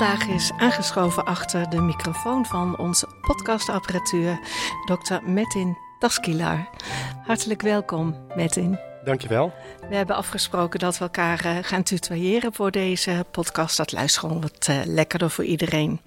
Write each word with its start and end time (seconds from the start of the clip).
Vandaag 0.00 0.28
is 0.28 0.52
aangeschoven 0.56 1.24
achter 1.24 1.70
de 1.70 1.80
microfoon 1.80 2.46
van 2.46 2.78
onze 2.78 3.06
podcastapparatuur 3.20 4.40
Dr. 4.84 5.30
Metin 5.30 5.78
Taskilar. 5.98 6.68
Hartelijk 7.26 7.62
welkom, 7.62 8.16
Metin. 8.36 8.78
Dankjewel. 9.04 9.52
We 9.88 9.96
hebben 9.96 10.16
afgesproken 10.16 10.78
dat 10.78 10.98
we 10.98 11.04
elkaar 11.04 11.46
uh, 11.46 11.56
gaan 11.60 11.82
tutoyeren 11.82 12.54
voor 12.54 12.70
deze 12.70 13.24
podcast. 13.30 13.76
Dat 13.76 13.92
luistert 13.92 14.26
gewoon 14.26 14.42
wat 14.42 14.66
uh, 14.70 14.80
lekkerder 14.84 15.30
voor 15.30 15.44
iedereen. 15.44 16.00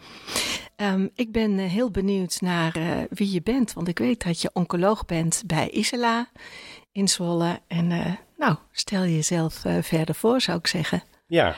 Um, 0.76 1.10
ik 1.16 1.32
ben 1.32 1.52
uh, 1.52 1.70
heel 1.70 1.92
benieuwd 1.92 2.42
naar 2.42 2.74
wie 3.10 3.32
je 3.32 3.42
bent, 3.42 3.74
want 3.74 3.88
ik 3.88 4.00
weet 4.00 4.24
dat 4.24 4.42
je 4.42 4.50
oncoloog 4.54 5.06
bent 5.06 5.44
bij 5.46 5.70
Isela 5.70 6.30
in 6.92 7.08
Zwolle. 7.08 7.62
En 7.68 8.18
nou, 8.38 8.56
stel 8.72 9.06
jezelf 9.06 9.64
verder 9.82 10.16
voor, 10.16 10.42
zou 10.42 10.58
ik 10.58 10.68
zeggen. 10.68 11.04
Ja, 11.34 11.56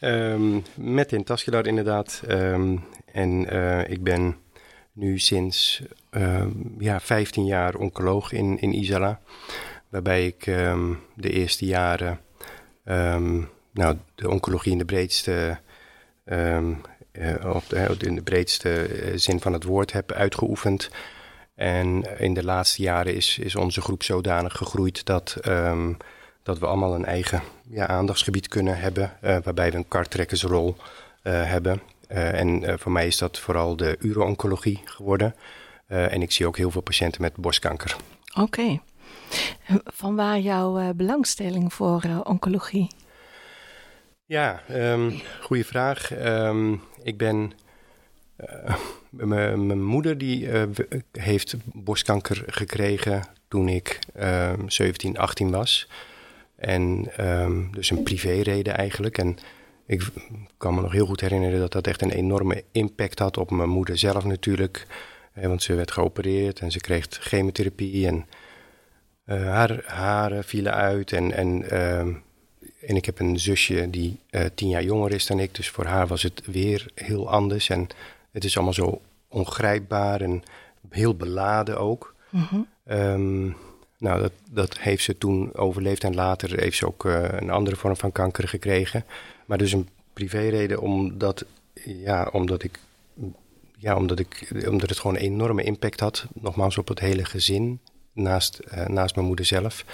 um, 0.00 0.64
met 0.74 1.12
in 1.12 1.24
Taskelaar 1.24 1.66
inderdaad. 1.66 2.22
Um, 2.28 2.84
en 3.12 3.54
uh, 3.54 3.90
ik 3.90 4.02
ben 4.02 4.36
nu 4.92 5.18
sinds 5.18 5.82
uh, 6.10 6.46
ja, 6.78 7.00
15 7.00 7.44
jaar 7.44 7.74
oncoloog 7.74 8.32
in, 8.32 8.60
in 8.60 8.72
Isala. 8.72 9.20
Waarbij 9.88 10.26
ik 10.26 10.44
de 11.14 11.30
eerste 11.30 11.66
jaren 11.66 12.20
nou, 13.72 13.96
de 14.14 14.30
oncologie 14.30 14.72
in 14.72 14.78
de 14.78 14.84
breedste, 14.84 15.58
uh, 16.24 16.68
of 17.44 17.66
de, 17.66 17.96
in 17.98 18.14
de 18.14 18.22
breedste 18.22 18.88
zin 19.14 19.40
van 19.40 19.52
het 19.52 19.64
woord 19.64 19.92
heb 19.92 20.12
uitgeoefend. 20.12 20.90
En 21.54 22.18
in 22.18 22.34
de 22.34 22.44
laatste 22.44 22.82
jaren 22.82 23.14
is, 23.14 23.38
is 23.38 23.56
onze 23.56 23.80
groep 23.80 24.02
zodanig 24.02 24.56
gegroeid 24.56 25.04
dat 25.04 25.36
dat 26.42 26.58
we 26.58 26.66
allemaal 26.66 26.94
een 26.94 27.04
eigen 27.04 27.42
ja, 27.68 27.86
aandachtsgebied 27.86 28.48
kunnen 28.48 28.78
hebben, 28.78 29.12
uh, 29.24 29.36
waarbij 29.44 29.70
we 29.70 29.76
een 29.76 29.88
karttrekkersrol 29.88 30.76
uh, 30.76 31.32
hebben. 31.44 31.82
Uh, 32.10 32.40
en 32.40 32.78
voor 32.78 32.92
mij 32.92 33.06
is 33.06 33.18
dat 33.18 33.38
vooral 33.38 33.76
de 33.76 33.96
uro-oncologie 33.98 34.80
geworden. 34.84 35.34
en 35.86 36.22
ik 36.22 36.32
zie 36.32 36.46
ook 36.46 36.56
heel 36.56 36.70
veel 36.70 36.80
patiënten 36.80 37.22
met 37.22 37.36
borstkanker. 37.36 37.96
Oké. 38.30 38.40
Okay. 38.40 38.80
Van 39.84 40.16
waar 40.16 40.38
jouw 40.38 40.92
belangstelling 40.94 41.72
voor 41.72 42.02
oncologie? 42.24 42.90
Ja, 44.24 44.62
um, 44.70 45.20
goede 45.40 45.64
vraag. 45.64 46.10
Um, 46.24 46.82
ik 47.02 47.16
ben. 47.16 47.52
Mijn 49.10 49.84
moeder 49.84 50.18
die 50.18 50.48
heeft 51.12 51.54
borstkanker 51.64 52.42
gekregen 52.46 53.22
toen 53.48 53.68
ik 53.68 53.98
17, 54.66 55.18
18 55.18 55.50
was. 55.50 55.88
En 56.62 57.08
um, 57.20 57.68
dus 57.72 57.90
een 57.90 58.02
privéreden 58.02 58.76
eigenlijk. 58.76 59.18
En 59.18 59.38
ik 59.86 60.02
kan 60.56 60.74
me 60.74 60.80
nog 60.80 60.92
heel 60.92 61.06
goed 61.06 61.20
herinneren 61.20 61.60
dat 61.60 61.72
dat 61.72 61.86
echt 61.86 62.02
een 62.02 62.10
enorme 62.10 62.64
impact 62.72 63.18
had 63.18 63.36
op 63.36 63.50
mijn 63.50 63.68
moeder 63.68 63.98
zelf 63.98 64.24
natuurlijk. 64.24 64.86
Eh, 65.32 65.46
want 65.46 65.62
ze 65.62 65.74
werd 65.74 65.90
geopereerd 65.90 66.60
en 66.60 66.70
ze 66.70 66.80
kreeg 66.80 67.06
chemotherapie 67.10 68.06
en 68.06 68.26
uh, 69.26 69.48
haar 69.48 69.82
haren 69.86 70.44
vielen 70.44 70.74
uit. 70.74 71.12
En, 71.12 71.32
en, 71.32 71.64
uh, 71.72 71.98
en 71.98 72.96
ik 72.96 73.04
heb 73.04 73.20
een 73.20 73.38
zusje 73.38 73.90
die 73.90 74.18
uh, 74.30 74.44
tien 74.54 74.68
jaar 74.68 74.84
jonger 74.84 75.12
is 75.12 75.26
dan 75.26 75.38
ik. 75.38 75.54
Dus 75.54 75.70
voor 75.70 75.84
haar 75.84 76.06
was 76.06 76.22
het 76.22 76.42
weer 76.44 76.90
heel 76.94 77.30
anders. 77.30 77.68
En 77.68 77.88
het 78.30 78.44
is 78.44 78.54
allemaal 78.56 78.74
zo 78.74 79.00
ongrijpbaar 79.28 80.20
en 80.20 80.42
heel 80.88 81.16
beladen 81.16 81.78
ook. 81.78 82.14
Mm 82.30 82.46
-hmm. 82.48 82.66
um, 82.84 83.56
nou, 84.02 84.20
dat, 84.20 84.32
dat 84.50 84.78
heeft 84.78 85.02
ze 85.02 85.18
toen 85.18 85.54
overleefd 85.54 86.04
en 86.04 86.14
later 86.14 86.60
heeft 86.60 86.76
ze 86.76 86.86
ook 86.86 87.04
uh, 87.04 87.22
een 87.30 87.50
andere 87.50 87.76
vorm 87.76 87.96
van 87.96 88.12
kanker 88.12 88.48
gekregen. 88.48 89.04
Maar 89.46 89.58
dus 89.58 89.72
een 89.72 89.88
privéreden 90.12 90.80
omdat, 90.80 91.44
ja, 91.84 92.28
omdat 92.32 92.62
ik 92.62 92.78
ja, 93.76 93.96
omdat, 93.96 94.18
ik, 94.18 94.50
omdat 94.68 94.88
het 94.88 94.98
gewoon 94.98 95.16
een 95.16 95.22
enorme 95.22 95.62
impact 95.62 96.00
had. 96.00 96.26
Nogmaals 96.34 96.78
op 96.78 96.88
het 96.88 96.98
hele 96.98 97.24
gezin, 97.24 97.80
naast, 98.12 98.60
uh, 98.74 98.86
naast 98.86 99.14
mijn 99.14 99.26
moeder 99.26 99.44
zelf. 99.44 99.84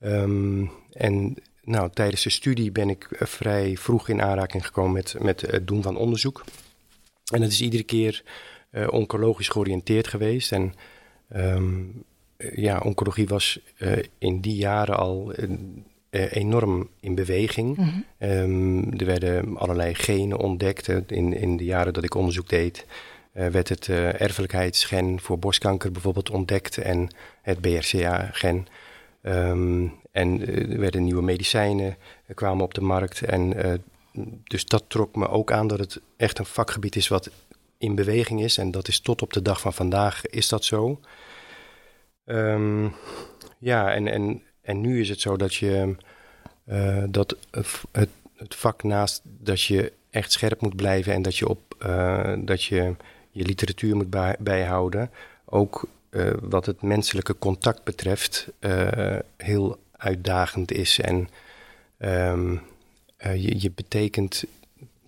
Um, 0.00 0.70
en 0.92 1.34
nou, 1.62 1.90
tijdens 1.92 2.22
de 2.22 2.30
studie 2.30 2.72
ben 2.72 2.88
ik 2.88 3.08
vrij 3.10 3.76
vroeg 3.76 4.08
in 4.08 4.22
aanraking 4.22 4.66
gekomen 4.66 4.92
met, 4.92 5.16
met 5.18 5.40
het 5.40 5.66
doen 5.66 5.82
van 5.82 5.96
onderzoek. 5.96 6.44
En 7.32 7.40
dat 7.40 7.50
is 7.50 7.60
iedere 7.60 7.82
keer 7.82 8.22
oncologisch 8.90 9.48
georiënteerd 9.48 10.08
geweest. 10.08 10.52
En 10.52 10.74
um, 11.36 11.92
eh, 11.94 12.02
ja, 12.54 12.78
oncologie 12.78 13.26
was 13.26 13.60
uh, 13.78 13.92
in 14.18 14.40
die 14.40 14.56
jaren 14.56 14.96
al 14.96 15.32
uh, 15.40 16.32
enorm 16.32 16.88
in 17.00 17.14
beweging. 17.14 17.76
Mm 17.76 17.84
-hmm. 17.84 18.30
um, 18.30 18.92
er 18.98 19.06
werden 19.06 19.56
allerlei 19.56 19.94
genen 19.94 20.38
ontdekt. 20.38 20.88
In, 20.88 21.32
in 21.32 21.56
de 21.56 21.64
jaren 21.64 21.92
dat 21.92 22.04
ik 22.04 22.14
onderzoek 22.14 22.48
deed, 22.48 22.86
werd 23.32 23.68
het 23.68 23.88
erfelijkheidsgen 23.88 25.20
voor 25.20 25.38
borstkanker 25.38 25.92
bijvoorbeeld 25.92 26.30
ontdekt 26.30 26.78
en 26.78 27.08
het 27.42 27.60
BRCA-gen. 27.60 28.66
Um, 29.22 29.92
en 30.12 30.46
er 30.46 30.78
werden 30.78 31.04
nieuwe 31.04 31.22
medicijnen 31.22 31.96
kwamen 32.34 32.64
op 32.64 32.74
de 32.74 32.80
markt. 32.80 33.22
En 33.22 33.54
dus 34.44 34.64
dat 34.64 34.84
trok 34.86 35.16
me 35.16 35.28
ook 35.28 35.52
aan 35.52 35.66
dat 35.66 35.78
het 35.78 36.00
echt 36.16 36.38
een 36.38 36.46
vakgebied 36.46 36.96
is 36.96 37.08
wat 37.08 37.30
in 37.78 37.94
beweging 37.94 38.42
is. 38.42 38.58
En 38.58 38.70
dat 38.70 38.88
is 38.88 39.00
tot 39.00 39.22
op 39.22 39.32
de 39.32 39.42
dag 39.42 39.60
van 39.60 39.72
vandaag 39.72 40.26
is 40.26 40.48
dat 40.48 40.64
zo. 40.64 41.00
Um, 42.30 42.92
ja, 43.58 43.94
en, 43.94 44.08
en, 44.08 44.42
en 44.62 44.80
nu 44.80 45.00
is 45.00 45.08
het 45.08 45.20
zo 45.20 45.36
dat 45.36 45.54
je 45.54 45.96
uh, 46.66 47.04
dat 47.08 47.36
het, 47.50 47.80
het 48.36 48.54
vak 48.54 48.82
naast 48.82 49.22
dat 49.24 49.62
je 49.62 49.92
echt 50.10 50.32
scherp 50.32 50.60
moet 50.60 50.76
blijven 50.76 51.12
en 51.12 51.22
dat 51.22 51.36
je 51.36 51.48
op 51.48 51.76
uh, 51.86 52.32
dat 52.38 52.64
je 52.64 52.94
je 53.30 53.44
literatuur 53.44 53.96
moet 53.96 54.10
bij, 54.10 54.36
bijhouden, 54.38 55.10
ook 55.44 55.88
uh, 56.10 56.30
wat 56.40 56.66
het 56.66 56.82
menselijke 56.82 57.38
contact 57.38 57.84
betreft, 57.84 58.48
heel 59.36 59.78
uitdagend 59.92 60.72
is. 60.72 61.00
En 61.00 61.28
um, 61.98 62.60
je, 63.18 63.60
je 63.60 63.70
betekent 63.74 64.44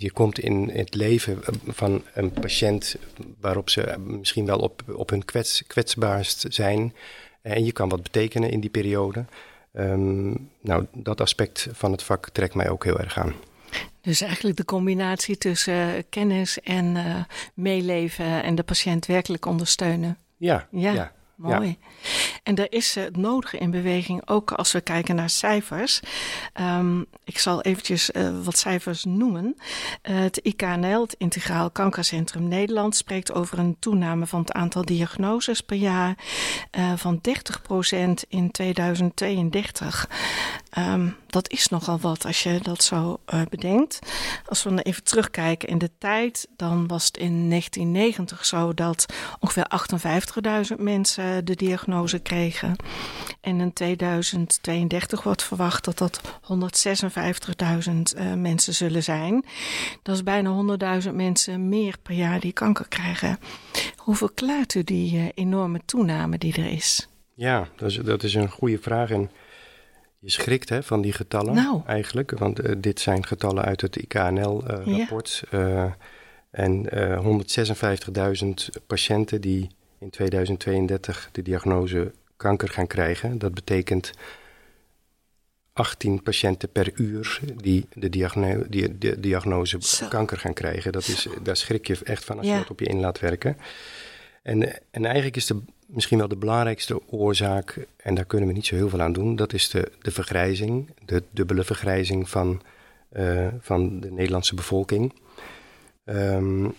je 0.03 0.12
komt 0.12 0.38
in 0.38 0.71
het 0.72 0.94
leven 0.94 1.38
van 1.66 2.03
een 2.15 2.31
patiënt 2.31 2.97
waarop 3.41 3.71
ze 3.71 3.94
misschien 3.99 4.47
wel 4.47 4.59
op, 4.59 4.83
op 4.97 5.11
hun 5.11 5.25
kwets, 5.25 5.62
kwetsbaarst 5.66 6.44
zijn. 6.49 6.94
En 7.43 7.65
je 7.65 7.72
kan 7.72 7.88
wat 7.88 8.03
betekenen 8.03 8.50
in 8.50 8.60
die 8.60 8.71
periode. 8.71 9.25
Um, 9.72 10.50
nou, 10.60 10.87
dat 10.93 11.21
aspect 11.21 11.69
van 11.72 11.93
het 11.93 12.03
vak 12.03 12.28
trekt 12.28 12.55
mij 12.55 12.71
ook 12.71 12.84
heel 12.84 12.99
erg 12.99 13.19
aan. 13.19 13.34
Dus 14.00 14.21
eigenlijk 14.21 14.56
de 14.56 14.65
combinatie 14.65 15.39
tussen 15.39 16.09
kennis 16.09 16.60
en 16.60 16.84
uh, 16.84 17.25
meeleven 17.55 18.43
en 18.43 18.55
de 18.55 18.62
patiënt 18.62 19.06
werkelijk 19.06 19.47
ondersteunen. 19.47 20.19
Ja, 20.37 20.69
ja. 20.71 20.93
ja. 20.93 21.12
Mooi. 21.34 21.69
Ja. 21.69 21.77
En 22.42 22.57
er 22.57 22.72
is 22.72 22.95
het 22.95 23.16
nodige 23.16 23.59
in 23.59 23.71
beweging, 23.71 24.28
ook 24.28 24.53
als 24.53 24.72
we 24.72 24.81
kijken 24.81 25.15
naar 25.15 25.31
cijfers. 25.31 26.01
Um, 26.60 27.07
ik 27.25 27.39
zal 27.39 27.63
eventjes 27.63 28.10
uh, 28.10 28.31
wat 28.45 28.59
cijfers 28.59 29.04
noemen. 29.04 29.57
Uh, 30.10 30.19
het 30.19 30.37
IKNL, 30.37 31.01
het 31.01 31.15
Integraal 31.19 31.71
Kankercentrum 31.71 32.48
Nederland, 32.48 32.97
spreekt 32.97 33.33
over 33.33 33.59
een 33.59 33.77
toename 33.78 34.27
van 34.27 34.41
het 34.41 34.53
aantal 34.53 34.84
diagnoses 34.84 35.60
per 35.60 35.77
jaar 35.77 36.15
uh, 36.78 36.92
van 36.97 37.21
30% 37.28 38.04
in 38.28 38.51
2032. 38.51 40.09
Um, 40.78 41.16
dat 41.30 41.50
is 41.50 41.68
nogal 41.68 41.98
wat 41.98 42.24
als 42.24 42.42
je 42.42 42.59
dat 42.62 42.82
zo 42.82 43.21
uh, 43.34 43.42
bedenkt. 43.50 43.98
Als 44.47 44.62
we 44.62 44.82
even 44.82 45.04
terugkijken 45.04 45.68
in 45.68 45.78
de 45.78 45.91
tijd, 45.98 46.48
dan 46.56 46.86
was 46.86 47.06
het 47.06 47.16
in 47.16 47.48
1990 47.48 48.47
zo 48.47 48.74
dat 48.74 49.06
ongeveer 49.41 49.66
58.000 50.74 50.77
mensen 50.78 51.44
de 51.44 51.54
diagnose 51.54 52.18
kregen. 52.18 52.77
En 53.41 53.60
in 53.60 53.72
2032 53.72 55.22
wordt 55.22 55.42
verwacht 55.42 55.84
dat 55.84 55.98
dat 55.98 56.21
156.000 56.24 57.92
uh, 58.16 58.34
mensen 58.34 58.74
zullen 58.74 59.03
zijn. 59.03 59.44
Dat 60.03 60.15
is 60.15 60.22
bijna 60.22 60.78
100.000 61.03 61.15
mensen 61.15 61.68
meer 61.68 61.97
per 62.03 62.15
jaar 62.15 62.41
die 62.41 62.53
kanker 62.53 62.88
krijgen. 62.88 63.38
Hoe 63.97 64.16
verklaart 64.16 64.74
u 64.74 64.84
die 64.84 65.15
uh, 65.15 65.28
enorme 65.34 65.80
toename 65.84 66.38
die 66.38 66.54
er 66.54 66.72
is? 66.72 67.09
Ja, 67.34 67.68
dat 67.77 67.91
is, 67.91 67.97
dat 67.97 68.22
is 68.22 68.34
een 68.34 68.50
goede 68.50 68.78
vraag. 68.78 69.10
En 69.10 69.30
Je 70.21 70.31
schrikt 70.31 70.69
hè, 70.69 70.83
van 70.83 71.01
die 71.01 71.13
getallen 71.13 71.55
Nou. 71.55 71.81
eigenlijk. 71.87 72.31
Want 72.39 72.83
dit 72.83 73.01
zijn 73.01 73.27
getallen 73.27 73.65
uit 73.65 73.81
het 73.81 73.97
IKNL-rapport. 73.97 75.43
en 76.51 76.89
156.000 77.22 78.49
patiënten 78.87 79.41
die 79.41 79.69
in 79.99 80.11
2032 80.11 81.28
de 81.33 81.43
diagnose 81.43 82.13
kanker 82.37 82.69
gaan 82.69 82.87
krijgen. 82.87 83.39
Dat 83.39 83.55
betekent 83.55 84.11
18 85.72 86.23
patiënten 86.23 86.71
per 86.73 86.91
uur 86.95 87.41
die 87.57 87.87
de, 87.95 88.09
diagne 88.09 88.66
die 88.69 88.99
de 88.99 89.21
diagnose 89.21 89.77
Zo. 89.81 90.09
kanker 90.09 90.39
gaan 90.39 90.53
krijgen. 90.55 90.93
Dat 90.93 91.07
is, 91.09 91.27
daar 91.43 91.57
schrik 91.57 91.87
je 91.87 91.99
echt 92.05 92.25
van 92.25 92.39
als 92.39 92.47
Ja. 92.47 92.53
je 92.53 92.59
dat 92.61 92.71
op 92.71 92.81
je 92.81 92.87
in 92.87 93.01
laat 93.01 93.21
werken. 93.21 93.57
En, 94.43 94.63
en 94.91 95.05
eigenlijk 95.05 95.37
is 95.37 95.47
de, 95.47 95.61
misschien 95.92 96.19
wel 96.19 96.28
de 96.28 96.37
belangrijkste 96.37 97.09
oorzaak, 97.09 97.87
en 97.97 98.15
daar 98.15 98.25
kunnen 98.25 98.48
we 98.48 98.54
niet 98.54 98.66
zo 98.66 98.75
heel 98.75 98.89
veel 98.89 99.01
aan 99.01 99.13
doen, 99.13 99.37
dat 99.37 99.53
is 99.53 99.71
de, 99.71 99.92
de 100.01 100.10
vergrijzing, 100.10 100.91
de 101.04 101.22
dubbele 101.31 101.65
vergrijzing 101.65 102.28
van, 102.28 102.63
uh, 103.13 103.48
van 103.60 104.01
de 104.01 104.10
Nederlandse 104.10 104.54
bevolking. 104.54 105.13
Um, 106.04 106.75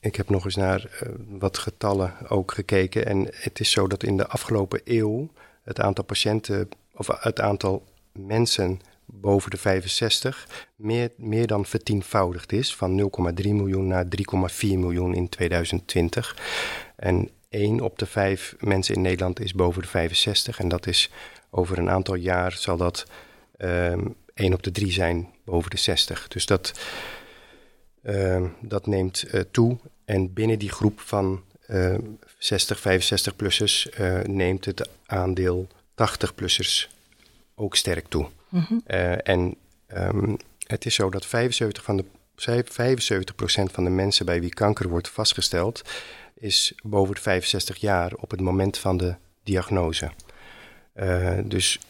ik 0.00 0.16
heb 0.16 0.30
nog 0.30 0.44
eens 0.44 0.56
naar 0.56 1.00
uh, 1.02 1.08
wat 1.28 1.58
getallen 1.58 2.14
ook 2.28 2.52
gekeken. 2.52 3.06
En 3.06 3.26
het 3.30 3.60
is 3.60 3.70
zo 3.70 3.86
dat 3.86 4.02
in 4.02 4.16
de 4.16 4.26
afgelopen 4.26 4.80
eeuw 4.84 5.28
het 5.62 5.80
aantal 5.80 6.04
patiënten, 6.04 6.68
of 6.94 7.06
het 7.20 7.40
aantal 7.40 7.84
mensen 8.12 8.80
boven 9.04 9.50
de 9.50 9.56
65 9.56 10.66
meer, 10.76 11.10
meer 11.16 11.46
dan 11.46 11.66
vertienvoudigd 11.66 12.52
is. 12.52 12.74
Van 12.74 13.10
0,3 13.40 13.48
miljoen 13.48 13.86
naar 13.86 14.04
3,4 14.04 14.10
miljoen 14.60 15.14
in 15.14 15.28
2020. 15.28 16.36
En 16.96 17.30
1 17.50 17.80
op 17.80 17.98
de 17.98 18.06
5 18.06 18.56
mensen 18.60 18.94
in 18.94 19.00
Nederland 19.00 19.40
is 19.40 19.54
boven 19.54 19.82
de 19.82 19.88
65. 19.88 20.58
En 20.58 20.68
dat 20.68 20.86
is 20.86 21.10
over 21.50 21.78
een 21.78 21.90
aantal 21.90 22.14
jaar 22.14 22.52
zal 22.52 22.76
dat 22.76 23.06
um, 23.58 24.14
1 24.34 24.54
op 24.54 24.62
de 24.62 24.70
3 24.70 24.92
zijn 24.92 25.28
boven 25.44 25.70
de 25.70 25.76
60. 25.76 26.28
Dus 26.28 26.46
dat, 26.46 26.80
uh, 28.02 28.44
dat 28.60 28.86
neemt 28.86 29.24
uh, 29.34 29.40
toe. 29.50 29.78
En 30.04 30.32
binnen 30.32 30.58
die 30.58 30.70
groep 30.70 31.00
van 31.00 31.42
uh, 31.68 31.94
60, 32.38 32.78
65-plussers 32.78 34.00
uh, 34.00 34.20
neemt 34.22 34.64
het 34.64 34.88
aandeel 35.06 35.68
80-plussers 35.92 36.88
ook 37.54 37.76
sterk 37.76 38.06
toe. 38.08 38.28
Mm 38.48 38.64
-hmm. 38.68 38.82
uh, 38.86 39.28
en 39.28 39.54
um, 39.94 40.36
het 40.66 40.86
is 40.86 40.94
zo 40.94 41.10
dat 41.10 41.26
75 41.26 41.82
van 41.82 41.96
de 41.96 42.04
75% 42.40 42.44
van 43.72 43.84
de 43.84 43.90
mensen 43.90 44.26
bij 44.26 44.40
wie 44.40 44.54
kanker 44.54 44.88
wordt 44.88 45.08
vastgesteld, 45.08 45.82
is 46.40 46.72
boven 46.82 47.14
de 47.14 47.20
65 47.20 47.76
jaar 47.76 48.14
op 48.14 48.30
het 48.30 48.40
moment 48.40 48.78
van 48.78 48.96
de 48.96 49.14
diagnose. 49.42 50.10
Uh, 50.94 51.38
dus 51.44 51.80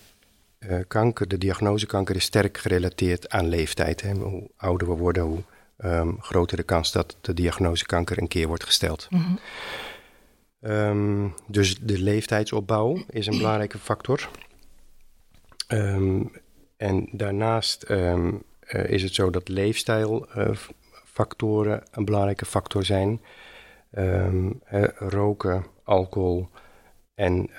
uh, 0.59 0.81
kanker, 0.89 1.29
de 1.29 1.39
diagnose 1.39 1.87
kanker 1.87 2.17
is 2.17 2.25
sterk 2.25 2.59
gerelateerd 2.59 3.29
aan 3.29 3.49
leeftijd. 3.49 4.03
Hè. 4.03 4.13
Hoe 4.13 4.51
ouder 4.57 4.89
we 4.89 4.95
worden, 4.95 5.23
hoe 5.23 5.43
um, 5.85 6.17
groter 6.21 6.57
de 6.57 6.63
kans 6.63 6.93
dat 6.93 7.17
de 7.21 7.35
diagnose 7.35 7.87
kanker 7.87 8.19
een 8.19 8.29
keer 8.29 8.47
wordt 8.47 8.65
gesteld. 8.65 9.07
Mm 9.11 9.21
-hmm. 9.21 9.39
um, 10.71 11.35
dus 11.47 11.79
de 11.79 11.99
leeftijdsopbouw 11.99 13.05
is 13.09 13.27
een 13.27 13.37
belangrijke 13.37 13.79
factor. 13.79 14.29
Um, 15.69 16.33
en 16.77 17.09
daarnaast 17.13 17.85
uh, 17.89 18.33
is 18.87 19.03
het 19.03 19.15
zo 19.15 19.31
dat 19.31 19.49
leefstijlfactoren 19.49 21.83
een 21.91 22.05
belangrijke 22.05 22.45
factor 22.45 22.85
zijn. 22.85 23.21
Um, 23.99 24.63
uh, 24.73 24.85
roken, 24.95 25.67
alcohol 25.85 26.49
en 27.15 27.51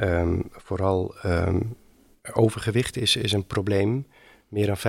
vooral 0.51 1.15
overgewicht 2.33 2.97
is, 2.97 3.15
is 3.15 3.31
een 3.31 3.45
probleem. 3.45 4.05
Meer 4.47 4.65
dan 4.65 4.77
50% 4.77 4.79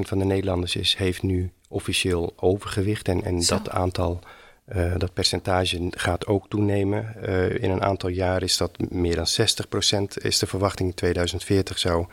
van 0.00 0.18
de 0.18 0.24
Nederlanders 0.24 0.76
is, 0.76 0.94
heeft 0.94 1.22
nu 1.22 1.52
officieel 1.68 2.32
overgewicht. 2.36 3.08
En, 3.08 3.24
en 3.24 3.40
dat 3.46 3.70
aantal, 3.70 4.20
uh, 4.68 4.94
dat 4.96 5.12
percentage 5.12 5.86
gaat 5.90 6.26
ook 6.26 6.48
toenemen. 6.48 7.14
Uh, 7.22 7.62
in 7.62 7.70
een 7.70 7.82
aantal 7.82 8.08
jaar 8.08 8.42
is 8.42 8.56
dat 8.56 8.90
meer 8.90 9.14
dan 9.14 9.26
60%. 9.26 10.22
Is 10.22 10.38
de 10.38 10.46
verwachting 10.46 10.88
in 10.88 10.94
2040 10.94 11.78
zou 11.78 12.06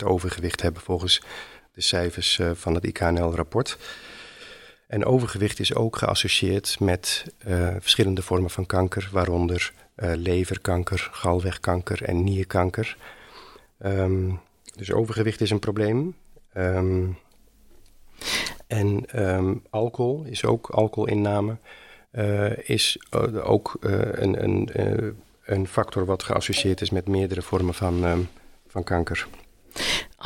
62% 0.00 0.04
overgewicht 0.04 0.62
hebben 0.62 0.82
volgens 0.82 1.22
de 1.72 1.80
cijfers 1.80 2.38
uh, 2.38 2.50
van 2.54 2.74
het 2.74 2.84
IKNL-rapport. 2.84 3.78
En 4.86 5.04
overgewicht 5.04 5.60
is 5.60 5.74
ook 5.74 5.96
geassocieerd 5.96 6.80
met 6.80 7.24
verschillende 7.78 8.22
vormen 8.22 8.50
van 8.50 8.66
kanker, 8.66 9.08
waaronder 9.12 9.72
leverkanker, 9.96 11.08
galwegkanker 11.12 12.02
en 12.02 12.24
nierkanker. 12.24 12.96
Um, 13.78 14.40
dus 14.76 14.92
overgewicht 14.92 15.40
is 15.40 15.50
een 15.50 15.58
probleem. 15.58 16.14
Um, 16.56 17.18
en 18.66 19.22
um, 19.24 19.62
alcohol 19.70 20.24
is 20.24 20.44
ook, 20.44 20.70
alcoholinname 20.70 21.56
uh, 22.12 22.58
is 22.68 22.98
ook 23.42 23.76
een, 23.80 24.42
een, 24.42 24.70
een 25.44 25.66
factor 25.66 26.04
wat 26.04 26.22
geassocieerd 26.22 26.80
is 26.80 26.90
met 26.90 27.08
meerdere 27.08 27.42
vormen 27.42 27.74
van, 27.74 28.28
van 28.66 28.84
kanker. 28.84 29.26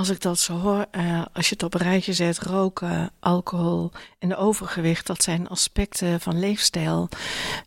Als 0.00 0.11
ik 0.11 0.20
dat 0.20 0.38
zo 0.38 0.58
hoor, 0.58 0.87
als 1.32 1.49
je 1.49 1.55
het 1.55 1.62
op 1.62 1.75
een 1.75 1.81
rijtje 1.81 2.12
zet, 2.12 2.38
roken, 2.38 3.11
alcohol 3.19 3.91
en 4.19 4.37
overgewicht, 4.37 5.06
dat 5.06 5.23
zijn 5.23 5.49
aspecten 5.49 6.20
van 6.20 6.38
leefstijl 6.38 7.08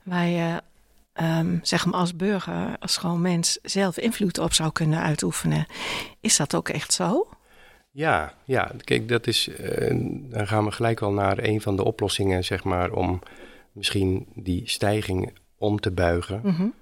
waar 0.04 0.28
je 0.28 0.62
um, 1.22 1.60
zeg 1.64 1.86
maar 1.86 2.00
als 2.00 2.16
burger, 2.16 2.76
als 2.80 2.98
gewoon 2.98 3.22
mens 3.22 3.60
zelf 3.62 3.98
invloed 3.98 4.38
op 4.38 4.54
zou 4.54 4.72
kunnen 4.72 5.00
uitoefenen. 5.00 5.66
Is 6.20 6.38
dat 6.38 6.56
ook 6.56 6.70
echt 6.70 6.94
zo? 6.94 7.28
Ja, 7.92 8.34
ja. 8.46 8.72
Kijk, 8.84 9.08
dat 9.08 9.28
is. 9.28 9.48
Uh, 9.48 9.90
dan 10.30 10.48
gaan 10.48 10.66
we 10.66 10.72
gelijk 10.72 11.02
al 11.02 11.12
naar 11.12 11.38
een 11.38 11.62
van 11.62 11.76
de 11.76 11.84
oplossingen, 11.84 12.44
zeg 12.44 12.64
maar, 12.64 12.92
om 12.92 13.22
misschien 13.72 14.28
die 14.36 14.62
stijging 14.66 15.34
om 15.58 15.80
te 15.80 15.92
buigen. 15.92 16.42
Mm 16.44 16.56
-hmm. 16.56 16.74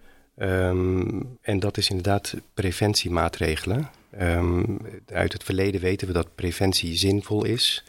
um, 0.50 1.38
en 1.42 1.60
dat 1.60 1.78
is 1.78 1.90
inderdaad 1.90 2.36
preventiemaatregelen. 2.54 3.90
Um, 4.20 4.80
uit 5.06 5.34
het 5.34 5.44
verleden 5.44 5.82
weten 5.82 6.08
we 6.08 6.14
dat 6.14 6.36
preventie 6.36 6.96
zinvol 6.96 7.46
is. 7.46 7.84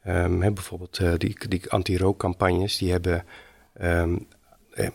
He, 0.00 0.52
bijvoorbeeld 0.52 1.00
uh, 1.00 1.12
die, 1.16 1.48
die 1.48 1.70
anti-rookcampagnes, 1.70 2.78
die 2.78 2.90
hebben 2.90 3.24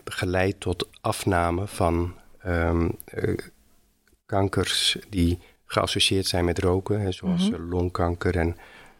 geleid 0.04 0.60
tot 0.60 0.88
afname 1.00 1.66
van 1.66 2.14
uh, 2.46 2.88
kankers 4.26 4.96
die 5.08 5.38
geassocieerd 5.64 6.26
zijn 6.26 6.44
met 6.44 6.58
roken, 6.58 7.14
zoals 7.14 7.48
mm 7.48 7.54
-hmm. 7.54 7.68
longkanker 7.68 8.36
en 8.36 8.56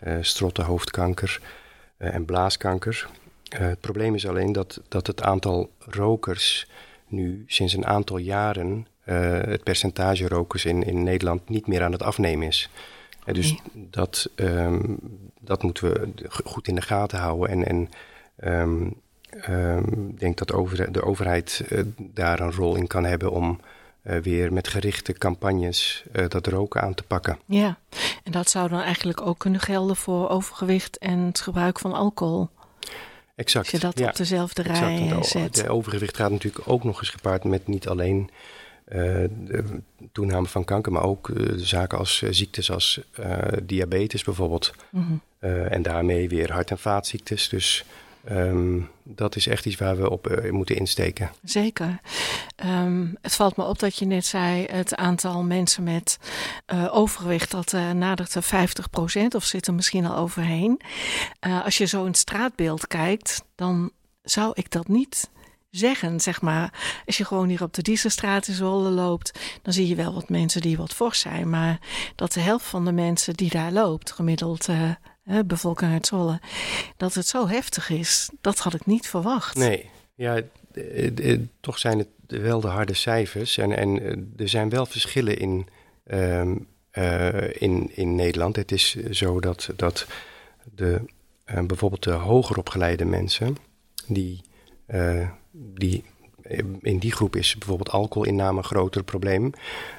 uh, 0.07 0.17
strottenhoofdkanker 0.21 1.41
en 1.97 2.25
blaaskanker. 2.25 3.09
het 3.49 3.81
probleem 3.81 4.15
is 4.15 4.27
alleen 4.27 4.53
dat, 4.53 4.81
dat 4.89 5.07
het 5.07 5.23
aantal 5.23 5.71
rokers 5.79 6.67
nu 7.07 7.45
sinds 7.47 7.73
een 7.73 7.87
aantal 7.87 8.17
jaren, 8.17 8.87
het 9.05 9.63
percentage 9.63 10.29
rokers 10.29 10.65
in, 10.65 10.83
in 10.83 11.03
Nederland, 11.03 11.49
niet 11.49 11.67
meer 11.67 11.83
aan 11.83 11.93
het 11.93 12.03
afnemen 12.03 12.47
is. 12.47 12.71
En 13.25 13.35
dus 13.35 13.51
nee. 13.51 13.89
dat, 13.91 14.31
um, 14.35 14.99
dat 15.41 15.63
moeten 15.63 15.93
we 15.93 16.11
goed 16.45 16.69
in 16.69 16.75
de 16.75 16.83
gaten 16.83 17.19
houden 17.19 17.49
en, 17.49 17.67
en 17.67 17.89
um, 18.61 18.95
ik 19.31 19.49
um, 19.49 20.15
denk 20.19 20.39
dat 20.39 20.53
over, 20.53 20.93
de 20.93 21.03
overheid 21.03 21.65
uh, 21.69 21.83
daar 21.99 22.41
een 22.41 22.53
rol 22.53 22.75
in 22.75 22.87
kan 22.87 23.05
hebben 23.05 23.33
om 23.33 23.61
uh, 24.03 24.17
weer 24.17 24.53
met 24.53 24.69
gerichte 24.69 25.13
campagnes 25.13 26.05
uh, 26.13 26.29
dat 26.29 26.47
roken 26.47 26.83
aan 26.83 26.95
te 26.95 27.03
pakken. 27.03 27.39
Ja, 27.47 27.79
en 28.25 28.33
dat 28.33 28.51
zou 28.51 28.69
dan 28.69 28.81
eigenlijk 28.81 29.21
ook 29.21 29.39
kunnen 29.39 29.61
gelden 29.61 29.97
voor 29.97 30.29
overgewicht 30.29 30.99
en 30.99 31.19
het 31.19 31.41
gebruik 31.41 31.79
van 31.79 31.93
alcohol. 31.93 32.49
Exact. 33.35 33.65
Als 33.65 33.81
je 33.81 33.87
dat 33.87 33.99
ja, 33.99 34.09
op 34.09 34.17
dezelfde 34.17 34.63
rij 34.63 35.03
exact, 35.03 35.27
zet. 35.27 35.55
De 35.55 35.71
overgewicht 35.71 36.17
gaat 36.17 36.31
natuurlijk 36.31 36.69
ook 36.69 36.85
nog 36.85 36.99
eens 36.99 37.11
gepaard 37.11 37.45
met 37.45 37.67
niet 37.67 37.89
alleen 37.89 38.31
de 38.93 39.65
toename 40.13 40.47
van 40.47 40.65
kanker, 40.65 40.93
maar 40.93 41.05
ook 41.05 41.31
zaken 41.57 41.99
als 41.99 42.23
ziektes 42.31 42.71
als 42.71 43.01
diabetes 43.63 44.25
bijvoorbeeld. 44.25 44.73
Mm 44.91 45.07
-hmm. 45.07 45.21
en 45.49 45.83
daarmee 45.83 46.29
weer 46.29 46.53
hart- 46.53 46.71
en 46.71 46.79
vaatziektes. 46.79 47.49
Dus 47.49 47.85
Um, 48.31 48.89
dat 49.03 49.37
is 49.37 49.47
echt 49.47 49.67
iets 49.67 49.77
waar 49.77 49.97
we 49.97 50.11
op 50.11 50.31
uh, 50.31 50.51
moeten 50.51 50.77
insteken. 50.77 51.31
Zeker. 51.45 52.01
Um, 52.65 53.17
het 53.21 53.35
valt 53.35 53.57
me 53.57 53.65
op 53.65 53.79
dat 53.79 53.97
je 53.97 54.05
net 54.05 54.27
zei: 54.27 54.65
het 54.65 54.95
aantal 54.95 55.43
mensen 55.43 55.83
met 55.83 56.19
uh, 56.75 56.97
overgewicht 56.97 57.51
dat 57.51 57.73
uh, 57.73 57.91
nadert 57.91 58.33
de 58.33 58.43
50% 58.43 59.27
of 59.37 59.45
zit 59.45 59.67
er 59.67 59.75
misschien 59.75 60.07
al 60.07 60.17
overheen. 60.17 60.81
als 61.65 61.79
je 61.79 61.85
zo 61.87 62.01
in 62.01 62.07
het 62.07 62.17
straatbeeld 62.17 62.87
kijkt, 62.87 63.45
dan 63.55 63.91
zou 64.23 64.53
ik 64.55 64.71
dat 64.71 64.89
niet 64.89 65.31
zeggen, 65.73 66.21
zeg 66.21 66.41
maar. 66.41 66.73
Als 67.07 67.17
je 67.17 67.25
gewoon 67.25 67.49
hier 67.49 67.63
op 67.63 67.75
de 67.75 67.83
Dieselstraat 67.83 68.49
in 68.49 68.55
Zwolle 68.55 68.91
loopt, 68.91 69.39
dan 69.63 69.73
zie 69.73 69.89
je 69.89 69.95
wel 69.95 70.15
wat 70.15 70.29
mensen 70.29 70.61
die 70.61 70.77
wat 70.77 70.95
fors 70.95 71.21
zijn. 71.21 71.51
Maar 71.51 71.81
dat 72.17 72.33
de 72.33 72.41
helft 72.41 72.67
van 72.67 72.85
de 72.85 72.93
mensen 72.93 73.35
die 73.35 73.51
daar 73.51 73.73
loopt, 73.73 74.13
gemiddeld 74.13 74.69
uh, 74.69 75.39
bevolking 75.47 75.93
uit 75.93 76.07
Zwolle, 76.07 76.41
dat 76.97 77.15
het 77.15 77.27
zo 77.27 77.49
heftig 77.49 77.91
is, 77.91 78.31
dat 78.41 78.59
had 78.59 78.75
ik 78.75 78.87
niet 78.87 79.09
verwacht. 79.09 79.57
Nee, 79.57 79.91
ja, 80.15 80.41
eh, 80.73 81.39
toch 81.61 81.79
zijn 81.79 81.99
het 81.99 82.09
wel 82.27 82.61
de 82.61 82.69
harde 82.69 82.95
cijfers. 82.95 83.59
En, 83.59 83.77
en 83.77 84.33
er 84.37 84.49
zijn 84.49 84.69
wel 84.69 84.87
verschillen 84.87 85.39
in 85.39 85.67
um, 86.07 86.67
in, 87.59 87.91
in 87.95 88.15
Nederland. 88.15 88.57
Het 88.57 88.73
is 88.73 88.95
zo 88.95 89.41
dat, 89.41 89.71
dat 89.77 90.07
de, 90.75 91.01
bijvoorbeeld 91.45 92.03
de 92.03 92.11
hoger 92.11 92.59
opgeleide 92.59 93.05
mensen, 93.05 93.57
die, 94.07 94.41
die 95.53 96.05
in 96.81 96.99
die 96.99 97.13
groep 97.13 97.37
is 97.37 97.57
bijvoorbeeld 97.57 97.91
alcoholinname 97.91 98.59
een 98.59 98.65
groter 98.65 99.05
probleem. 99.05 99.53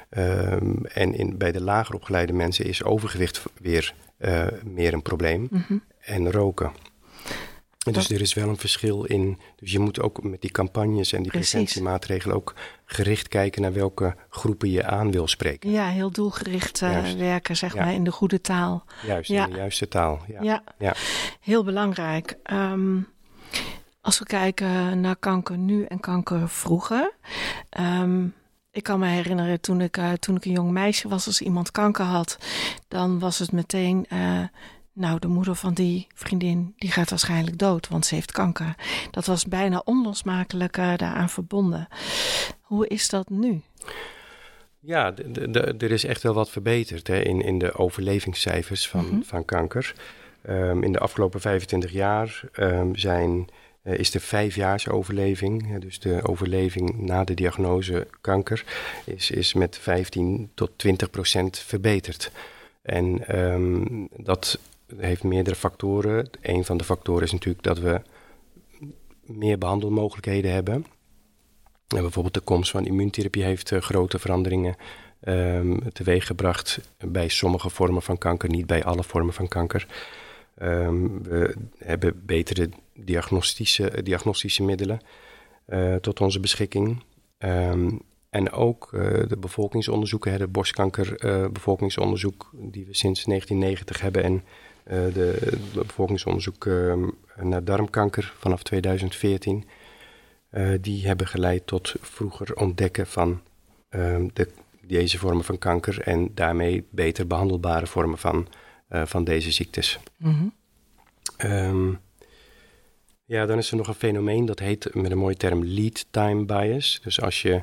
Ehm, 0.08 0.84
en 0.84 1.14
in, 1.14 1.38
bij 1.38 1.52
de 1.52 1.62
lager 1.62 1.94
opgeleide 1.94 2.32
mensen 2.32 2.64
is 2.64 2.84
overgewicht 2.84 3.42
weer 3.60 3.94
uh, 4.18 4.46
meer 4.64 4.92
een 4.92 5.02
probleem. 5.02 5.48
Mhm. 5.50 5.76
En 6.00 6.30
roken. 6.30 6.72
dus 7.78 8.10
er 8.10 8.20
is 8.20 8.34
wel 8.34 8.48
een 8.48 8.56
verschil 8.56 9.04
in. 9.04 9.38
Dus 9.56 9.72
je 9.72 9.78
moet 9.78 10.00
ook 10.00 10.22
met 10.22 10.40
die 10.40 10.50
campagnes 10.50 11.12
en 11.12 11.22
die 11.22 11.30
preventiemaatregelen 11.30 12.36
ook 12.36 12.54
gericht 12.84 13.28
kijken 13.28 13.62
naar 13.62 13.72
welke 13.72 14.16
groepen 14.28 14.70
je 14.70 14.84
aan 14.84 15.10
wil 15.10 15.26
spreken. 15.26 15.70
Ja, 15.70 15.88
heel 15.88 16.10
doelgericht 16.10 16.80
uh, 16.80 17.12
werken, 17.12 17.56
zeg 17.56 17.74
maar, 17.74 17.92
in 17.92 18.04
de 18.04 18.12
goede 18.12 18.40
taal. 18.40 18.84
Juist, 19.06 19.30
in 19.30 19.50
de 19.50 19.56
juiste 19.56 19.88
taal. 19.88 20.20
Ja, 20.40 20.62
ja. 20.78 20.94
heel 21.40 21.64
belangrijk. 21.64 22.36
Um, 22.52 23.06
als 24.04 24.18
we 24.18 24.24
kijken 24.24 25.00
naar 25.00 25.16
kanker 25.16 25.58
nu 25.58 25.84
en 25.84 26.00
kanker 26.00 26.48
vroeger. 26.48 27.12
Um, 27.80 28.34
ik 28.70 28.82
kan 28.82 28.98
me 28.98 29.06
herinneren 29.06 29.60
toen 29.60 29.80
ik, 29.80 29.96
uh, 29.96 30.12
toen 30.12 30.36
ik 30.36 30.44
een 30.44 30.52
jong 30.52 30.70
meisje 30.70 31.08
was, 31.08 31.26
als 31.26 31.40
iemand 31.40 31.70
kanker 31.70 32.04
had, 32.04 32.38
dan 32.88 33.18
was 33.18 33.38
het 33.38 33.52
meteen. 33.52 34.06
Uh, 34.12 34.42
nou, 34.92 35.18
de 35.18 35.26
moeder 35.26 35.54
van 35.54 35.74
die 35.74 36.06
vriendin 36.14 36.74
die 36.76 36.90
gaat 36.90 37.10
waarschijnlijk 37.10 37.58
dood, 37.58 37.88
want 37.88 38.06
ze 38.06 38.14
heeft 38.14 38.32
kanker. 38.32 38.74
Dat 39.10 39.26
was 39.26 39.44
bijna 39.44 39.82
onlosmakelijk 39.84 40.76
uh, 40.76 40.96
daaraan 40.96 41.30
verbonden. 41.30 41.88
Hoe 42.60 42.88
is 42.88 43.08
dat 43.08 43.28
nu? 43.28 43.60
Ja, 44.80 45.14
er 45.78 45.90
is 45.90 46.04
echt 46.04 46.22
wel 46.22 46.34
wat 46.34 46.50
verbeterd 46.50 47.06
hè, 47.06 47.20
in, 47.20 47.40
in 47.40 47.58
de 47.58 47.74
overlevingscijfers 47.74 48.88
van, 48.88 49.04
mm 49.04 49.10
-hmm. 49.10 49.24
van 49.24 49.44
kanker. 49.44 49.94
Um, 50.48 50.82
in 50.82 50.92
de 50.92 50.98
afgelopen 50.98 51.40
25 51.40 51.92
jaar 51.92 52.40
um, 52.52 52.96
zijn 52.96 53.48
is 53.84 54.10
de 54.10 54.20
vijfjaarsoverleving. 54.20 55.78
dus 55.78 55.98
de 55.98 56.20
overleving 56.22 57.00
na 57.00 57.24
de 57.24 57.34
diagnose 57.34 58.06
kanker 58.20 58.64
is, 59.04 59.30
is 59.30 59.54
met 59.54 59.78
15 59.78 60.50
tot 60.54 60.70
20 60.76 61.10
procent 61.10 61.58
verbeterd. 61.58 62.30
En 62.82 63.38
um, 63.38 64.08
dat 64.16 64.58
heeft 64.96 65.22
meerdere 65.22 65.56
factoren. 65.56 66.28
Een 66.40 66.64
van 66.64 66.76
de 66.76 66.84
factoren 66.84 67.22
is 67.22 67.32
natuurlijk 67.32 67.64
dat 67.64 67.78
we 67.78 68.00
meer 69.20 69.58
behandelmogelijkheden 69.58 70.52
hebben. 70.52 70.86
En 71.88 72.00
bijvoorbeeld 72.00 72.34
de 72.34 72.40
komst 72.40 72.70
van 72.70 72.86
immuuntherapie 72.86 73.42
heeft 73.42 73.70
uh, 73.70 73.80
grote 73.80 74.18
veranderingen 74.18 74.76
um, 75.28 75.92
teweeggebracht 75.92 76.80
bij 76.98 77.28
sommige 77.28 77.70
vormen 77.70 78.02
van 78.02 78.18
kanker, 78.18 78.48
niet 78.48 78.66
bij 78.66 78.84
alle 78.84 79.04
vormen 79.04 79.34
van 79.34 79.48
kanker. 79.48 79.86
Um, 80.62 81.22
we 81.22 81.54
hebben 81.78 82.22
betere 82.26 82.68
diagnostische, 82.94 84.02
diagnostische 84.02 84.62
middelen 84.62 85.00
uh, 85.68 85.94
tot 85.94 86.20
onze 86.20 86.40
beschikking. 86.40 87.02
Um, 87.38 88.00
en 88.30 88.52
ook 88.52 88.90
uh, 88.94 89.00
de 89.28 89.36
bevolkingsonderzoeken, 89.36 90.32
hè, 90.32 90.38
de 90.38 90.46
borstkankerbevolkingsonderzoek 90.46 92.50
die 92.52 92.86
we 92.86 92.94
sinds 92.94 93.24
1990 93.24 94.00
hebben 94.00 94.22
en 94.22 94.44
de, 94.84 95.12
de, 95.72 95.84
bevolkingsonderzoek 95.86 96.68
naar 97.40 97.64
darmkanker 97.64 98.34
vanaf 98.38 98.62
2014. 98.62 99.64
die 100.80 101.06
hebben 101.06 101.26
geleid 101.26 101.66
tot 101.66 101.94
vroeger 102.00 102.56
ontdekken 102.56 103.06
van 103.06 103.40
de, 103.88 104.48
deze 104.86 105.18
vormen 105.18 105.44
van 105.44 105.58
kanker 105.58 106.00
en 106.00 106.30
daarmee 106.34 106.86
beter 106.90 107.26
behandelbare 107.26 107.86
vormen 107.86 108.18
van 108.18 108.48
van 108.88 109.24
deze 109.24 109.52
ziektes. 109.52 109.98
Mm 110.16 110.52
um, 111.38 112.00
ja, 113.24 113.46
dan 113.46 113.58
is 113.58 113.70
er 113.70 113.76
nog 113.76 113.88
een 113.88 113.94
fenomeen 113.94 114.46
dat 114.46 114.58
heet 114.58 114.94
met 114.94 115.10
een 115.10 115.18
mooie 115.18 115.36
term 115.36 115.64
lead 115.64 116.06
time 116.10 116.44
bias. 116.44 117.00
Dus 117.02 117.20
als 117.20 117.42
je 117.42 117.62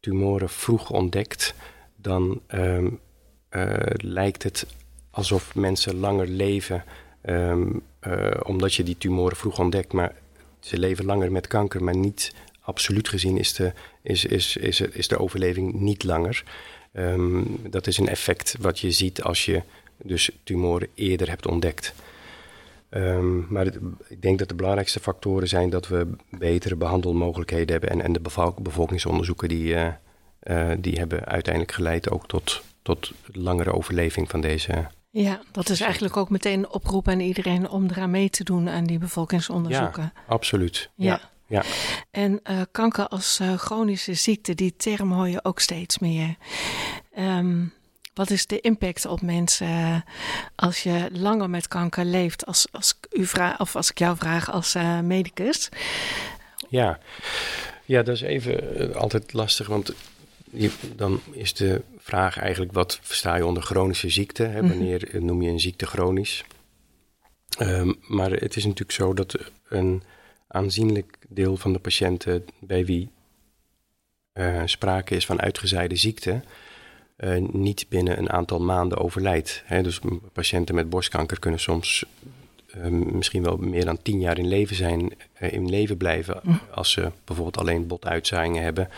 tumoren 0.00 0.48
vroeg 0.48 0.90
ontdekt, 0.90 1.54
dan 1.96 2.40
um, 2.48 3.00
uh, 3.50 3.76
lijkt 3.96 4.42
het 4.42 4.66
alsof 5.10 5.54
mensen 5.54 5.96
langer 5.96 6.26
leven 6.26 6.84
um, 7.22 7.82
uh, 8.06 8.30
omdat 8.42 8.74
je 8.74 8.82
die 8.82 8.98
tumoren 8.98 9.36
vroeg 9.36 9.58
ontdekt. 9.58 9.92
Maar 9.92 10.14
ze 10.60 10.78
leven 10.78 11.04
langer 11.04 11.32
met 11.32 11.46
kanker, 11.46 11.84
maar 11.84 11.96
niet 11.96 12.34
absoluut 12.60 13.08
gezien 13.08 13.38
is 13.38 13.52
de, 13.52 13.72
is, 14.02 14.24
is, 14.24 14.56
is, 14.56 14.80
is 14.80 15.08
de 15.08 15.18
overleving 15.18 15.72
niet 15.72 16.04
langer. 16.04 16.44
Um, 16.92 17.60
dat 17.70 17.86
is 17.86 17.98
een 17.98 18.08
effect 18.08 18.56
wat 18.60 18.78
je 18.78 18.90
ziet 18.90 19.22
als 19.22 19.44
je 19.44 19.62
dus 20.02 20.30
tumoren 20.44 20.88
eerder 20.94 21.28
hebt 21.28 21.46
ontdekt. 21.46 21.94
Um, 22.90 23.46
maar 23.48 23.66
ik 24.08 24.22
denk 24.22 24.38
dat 24.38 24.48
de 24.48 24.54
belangrijkste 24.54 25.00
factoren 25.00 25.48
zijn 25.48 25.70
dat 25.70 25.88
we 25.88 26.16
betere 26.30 26.76
behandelmogelijkheden 26.76 27.70
hebben. 27.70 27.90
En, 27.90 28.00
en 28.00 28.12
de 28.12 28.52
bevolkingsonderzoeken 28.62 29.48
die, 29.48 29.74
uh, 29.74 29.86
uh, 30.42 30.70
die 30.78 30.98
hebben 30.98 31.24
uiteindelijk 31.24 31.74
geleid 31.74 32.10
ook 32.10 32.28
tot, 32.28 32.62
tot 32.82 33.12
langere 33.32 33.72
overleving 33.72 34.30
van 34.30 34.40
deze. 34.40 34.86
Ja, 35.10 35.40
dat 35.52 35.68
is 35.68 35.80
eigenlijk 35.80 36.16
ook 36.16 36.30
meteen 36.30 36.58
een 36.58 36.70
oproep 36.70 37.08
aan 37.08 37.20
iedereen 37.20 37.68
om 37.68 37.86
eraan 37.90 38.10
mee 38.10 38.30
te 38.30 38.44
doen 38.44 38.68
aan 38.68 38.84
die 38.84 38.98
bevolkingsonderzoeken. 38.98 40.12
Ja, 40.14 40.22
absoluut. 40.26 40.90
Ja. 40.94 41.20
ja. 41.46 41.62
En 42.10 42.40
uh, 42.50 42.60
kanker 42.70 43.08
als 43.08 43.40
chronische 43.56 44.14
ziekte, 44.14 44.54
die 44.54 44.76
term 44.76 45.12
hoor 45.12 45.28
je 45.28 45.44
ook 45.44 45.60
steeds 45.60 45.98
meer. 45.98 46.36
Um, 47.18 47.72
wat 48.14 48.30
is 48.30 48.46
de 48.46 48.60
impact 48.60 49.06
op 49.06 49.22
mensen 49.22 49.66
eh, 49.66 50.00
als 50.54 50.82
je 50.82 51.08
langer 51.12 51.50
met 51.50 51.68
kanker 51.68 52.04
leeft? 52.04 52.46
Als, 52.46 52.66
als, 52.70 52.98
u 53.12 53.26
vraag, 53.26 53.60
of 53.60 53.76
als 53.76 53.90
ik 53.90 53.98
jou 53.98 54.16
vraag 54.16 54.50
als 54.50 54.74
uh, 54.74 55.00
medicus. 55.00 55.68
Ja. 56.68 56.98
ja, 57.84 58.02
dat 58.02 58.14
is 58.14 58.20
even 58.20 58.82
uh, 58.90 58.96
altijd 58.96 59.32
lastig, 59.32 59.66
want 59.66 59.94
je, 60.50 60.70
dan 60.96 61.20
is 61.30 61.54
de 61.54 61.82
vraag 61.98 62.38
eigenlijk: 62.38 62.72
wat 62.72 62.98
versta 63.02 63.36
je 63.36 63.46
onder 63.46 63.62
chronische 63.62 64.08
ziekte? 64.08 64.42
Hè? 64.42 64.62
Mhm. 64.62 64.68
Wanneer 64.68 65.08
noem 65.12 65.42
je 65.42 65.50
een 65.50 65.60
ziekte 65.60 65.86
chronisch? 65.86 66.44
Um, 67.58 67.96
maar 68.00 68.30
het 68.30 68.56
is 68.56 68.64
natuurlijk 68.64 68.92
zo 68.92 69.14
dat 69.14 69.36
een 69.68 70.02
aanzienlijk 70.48 71.18
deel 71.28 71.56
van 71.56 71.72
de 71.72 71.78
patiënten 71.78 72.44
bij 72.60 72.84
wie 72.84 73.08
sprake 74.64 75.14
is 75.14 75.26
van 75.26 75.40
uitgezaaide 75.40 75.96
ziekte, 75.96 76.42
uh, 77.16 77.36
niet 77.52 77.86
binnen 77.88 78.18
een 78.18 78.30
aantal 78.30 78.60
maanden 78.60 78.98
overlijdt. 78.98 79.62
Hè? 79.64 79.82
Dus 79.82 80.00
patiënten 80.32 80.74
met 80.74 80.90
borstkanker 80.90 81.38
kunnen 81.38 81.60
soms 81.60 82.04
uh, 82.76 82.86
misschien 82.88 83.42
wel 83.42 83.56
meer 83.56 83.84
dan 83.84 84.02
tien 84.02 84.20
jaar 84.20 84.38
in 84.38 84.48
leven 84.48 84.76
zijn, 84.76 85.12
uh, 85.40 85.52
in 85.52 85.70
leven 85.70 85.96
blijven, 85.96 86.40
hm. 86.42 86.50
als 86.70 86.90
ze 86.90 87.10
bijvoorbeeld 87.24 87.58
alleen 87.58 87.86
botuitzaaiingen 87.86 88.62
hebben. 88.62 88.88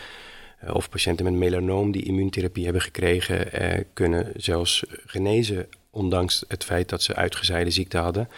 of 0.73 0.89
patiënten 0.89 1.25
met 1.25 1.33
melanoom 1.33 1.91
die 1.91 2.03
immuuntherapie 2.03 2.63
hebben 2.63 2.81
gekregen, 2.81 3.47
kunnen 3.93 4.31
zelfs 4.35 4.83
genezen, 5.05 5.69
ondanks 5.89 6.43
het 6.47 6.63
feit 6.63 6.89
dat 6.89 7.01
ze 7.01 7.15
uitgezaaide 7.15 7.71
ziekte 7.71 7.97
hadden. 7.97 8.29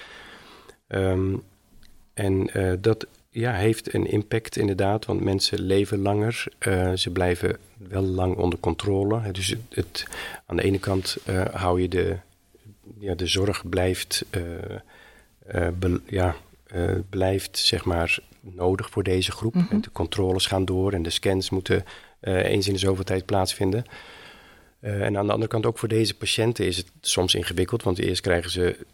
Um, 0.87 1.43
en 2.13 2.49
dat 2.81 3.07
ja, 3.29 3.53
heeft 3.53 3.93
een 3.93 4.05
impact 4.05 4.57
inderdaad, 4.57 5.05
want 5.05 5.21
mensen 5.21 5.61
leven 5.61 5.99
langer. 5.99 6.43
Uh, 6.67 6.93
ze 6.93 7.09
blijven 7.09 7.57
wel 7.77 8.01
lang 8.01 8.35
onder 8.35 8.59
controle. 8.59 9.31
Dus 9.31 9.55
het, 9.69 10.07
aan 10.45 10.55
de 10.55 10.63
ene 10.63 10.79
kant 10.79 11.17
uh, 11.29 11.45
hou 11.45 11.81
je 11.81 11.87
de, 11.87 12.17
ja, 12.99 13.15
de 13.15 13.27
zorg 13.27 13.69
blijft, 13.69 14.25
uh, 14.31 15.67
be, 15.79 16.01
ja, 16.05 16.35
blijft 17.09 17.57
zeg 17.57 17.85
maar 17.85 18.19
nodig 18.39 18.89
voor 18.89 19.03
deze 19.03 19.31
groep. 19.31 19.53
Mm 19.53 19.67
-hmm. 19.69 19.81
De 19.81 19.91
controles 19.91 20.45
gaan 20.45 20.65
door 20.65 20.93
en 20.93 21.01
de 21.01 21.09
scans 21.09 21.49
moeten 21.49 21.85
eens 22.21 22.67
in 22.67 22.73
de 22.73 22.79
zoveel 22.79 23.03
tijd 23.03 23.25
plaatsvinden. 23.25 23.85
Uh, 24.81 25.05
en 25.05 25.17
aan 25.17 25.25
de 25.25 25.31
andere 25.31 25.51
kant 25.51 25.65
ook 25.65 25.77
voor 25.77 25.87
deze 25.87 26.17
patiënten 26.17 26.65
is 26.65 26.77
het 26.77 26.87
soms 27.01 27.35
ingewikkeld, 27.35 27.83
want 27.83 27.99
eerst 27.99 28.21
krijgen 28.21 28.51
ze, 28.51 28.85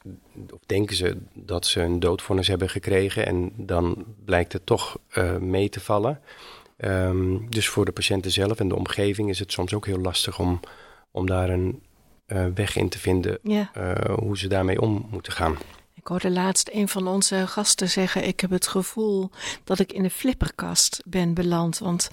of 0.50 0.60
denken 0.66 0.96
ze 0.96 1.18
dat 1.34 1.66
ze 1.66 1.82
een 1.82 2.00
doodvonnis 2.00 2.48
hebben 2.48 2.70
gekregen 2.70 3.26
en 3.26 3.52
dan 3.56 4.06
blijkt 4.26 4.54
het 4.54 4.66
toch 4.66 4.98
uh, 5.14 5.38
mee 5.38 5.70
te 5.70 5.80
vallen. 5.80 6.22
Um, 6.78 7.50
dus 7.50 7.68
voor 7.68 7.86
de 7.86 7.92
patiënten 7.92 8.32
zelf 8.32 8.60
en 8.60 8.68
de 8.68 8.76
omgeving 8.76 9.30
is 9.30 9.40
het 9.40 9.52
soms 9.52 9.74
ook 9.74 9.86
heel 9.86 10.00
lastig 10.00 10.40
om, 10.40 10.60
om 11.12 11.26
daar 11.26 11.50
een 11.50 11.82
uh, 12.28 12.46
weg 12.56 12.76
in 12.76 12.90
te 12.90 13.00
vinden 13.00 13.40
ja. 13.44 13.72
hoe 14.20 14.38
ze 14.38 14.48
daarmee 14.48 14.82
om 14.82 15.08
moeten 15.12 15.34
gaan. 15.34 15.58
Ik 15.94 16.08
hoorde 16.08 16.32
laatst 16.32 16.70
een 16.74 16.88
van 16.88 17.08
onze 17.08 17.48
gasten 17.48 17.90
zeggen: 17.90 18.28
Ik 18.28 18.40
heb 18.40 18.50
het 18.50 18.68
gevoel 18.68 19.30
dat 19.64 19.80
ik 19.80 19.94
in 19.94 20.04
de 20.04 20.10
flipperkast 20.10 21.02
ben 21.06 21.34
beland. 21.34 21.78
Want 21.78 22.10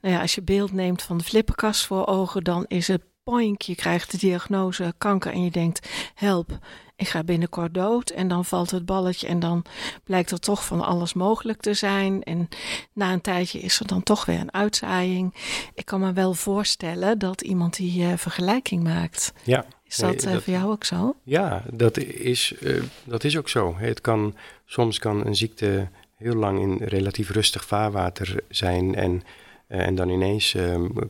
nou 0.00 0.14
ja, 0.14 0.20
als 0.20 0.34
je 0.34 0.42
beeld 0.42 0.72
neemt 0.72 1.02
van 1.02 1.18
de 1.18 1.24
flipperkast 1.24 1.86
voor 1.86 2.06
ogen, 2.06 2.44
dan 2.44 2.64
is 2.68 2.88
het 2.88 3.02
poink, 3.24 3.62
je 3.62 3.74
krijgt 3.74 4.10
de 4.10 4.18
diagnose 4.18 4.94
kanker 4.98 5.32
en 5.32 5.44
je 5.44 5.50
denkt, 5.50 5.88
help, 6.14 6.58
ik 6.96 7.08
ga 7.08 7.24
binnenkort 7.24 7.74
dood. 7.74 8.10
En 8.10 8.28
dan 8.28 8.44
valt 8.44 8.70
het 8.70 8.86
balletje 8.86 9.26
en 9.26 9.40
dan 9.40 9.64
blijkt 10.04 10.30
er 10.30 10.40
toch 10.40 10.64
van 10.64 10.80
alles 10.80 11.12
mogelijk 11.12 11.60
te 11.60 11.74
zijn. 11.74 12.22
En 12.22 12.48
na 12.92 13.12
een 13.12 13.20
tijdje 13.20 13.58
is 13.58 13.80
er 13.80 13.86
dan 13.86 14.02
toch 14.02 14.24
weer 14.24 14.40
een 14.40 14.52
uitzaaiing. 14.52 15.34
Ik 15.74 15.84
kan 15.84 16.00
me 16.00 16.12
wel 16.12 16.34
voorstellen 16.34 17.18
dat 17.18 17.40
iemand 17.40 17.76
die 17.76 18.02
uh, 18.02 18.12
vergelijking 18.16 18.82
maakt. 18.82 19.32
Ja. 19.44 19.64
Is 19.84 19.96
dat, 19.96 20.24
nee, 20.24 20.34
dat 20.34 20.42
voor 20.42 20.52
jou 20.52 20.70
ook 20.70 20.84
zo? 20.84 21.16
Ja, 21.22 21.62
dat 21.72 21.98
is, 21.98 22.54
uh, 22.60 22.82
dat 23.04 23.24
is 23.24 23.36
ook 23.36 23.48
zo. 23.48 23.74
Het 23.76 24.00
kan, 24.00 24.34
soms 24.64 24.98
kan 24.98 25.26
een 25.26 25.36
ziekte 25.36 25.88
heel 26.16 26.34
lang 26.34 26.60
in 26.60 26.88
relatief 26.88 27.30
rustig 27.30 27.64
vaarwater 27.64 28.42
zijn 28.48 28.94
en, 28.94 29.22
uh, 29.68 29.86
en 29.86 29.94
dan 29.94 30.08
ineens 30.08 30.56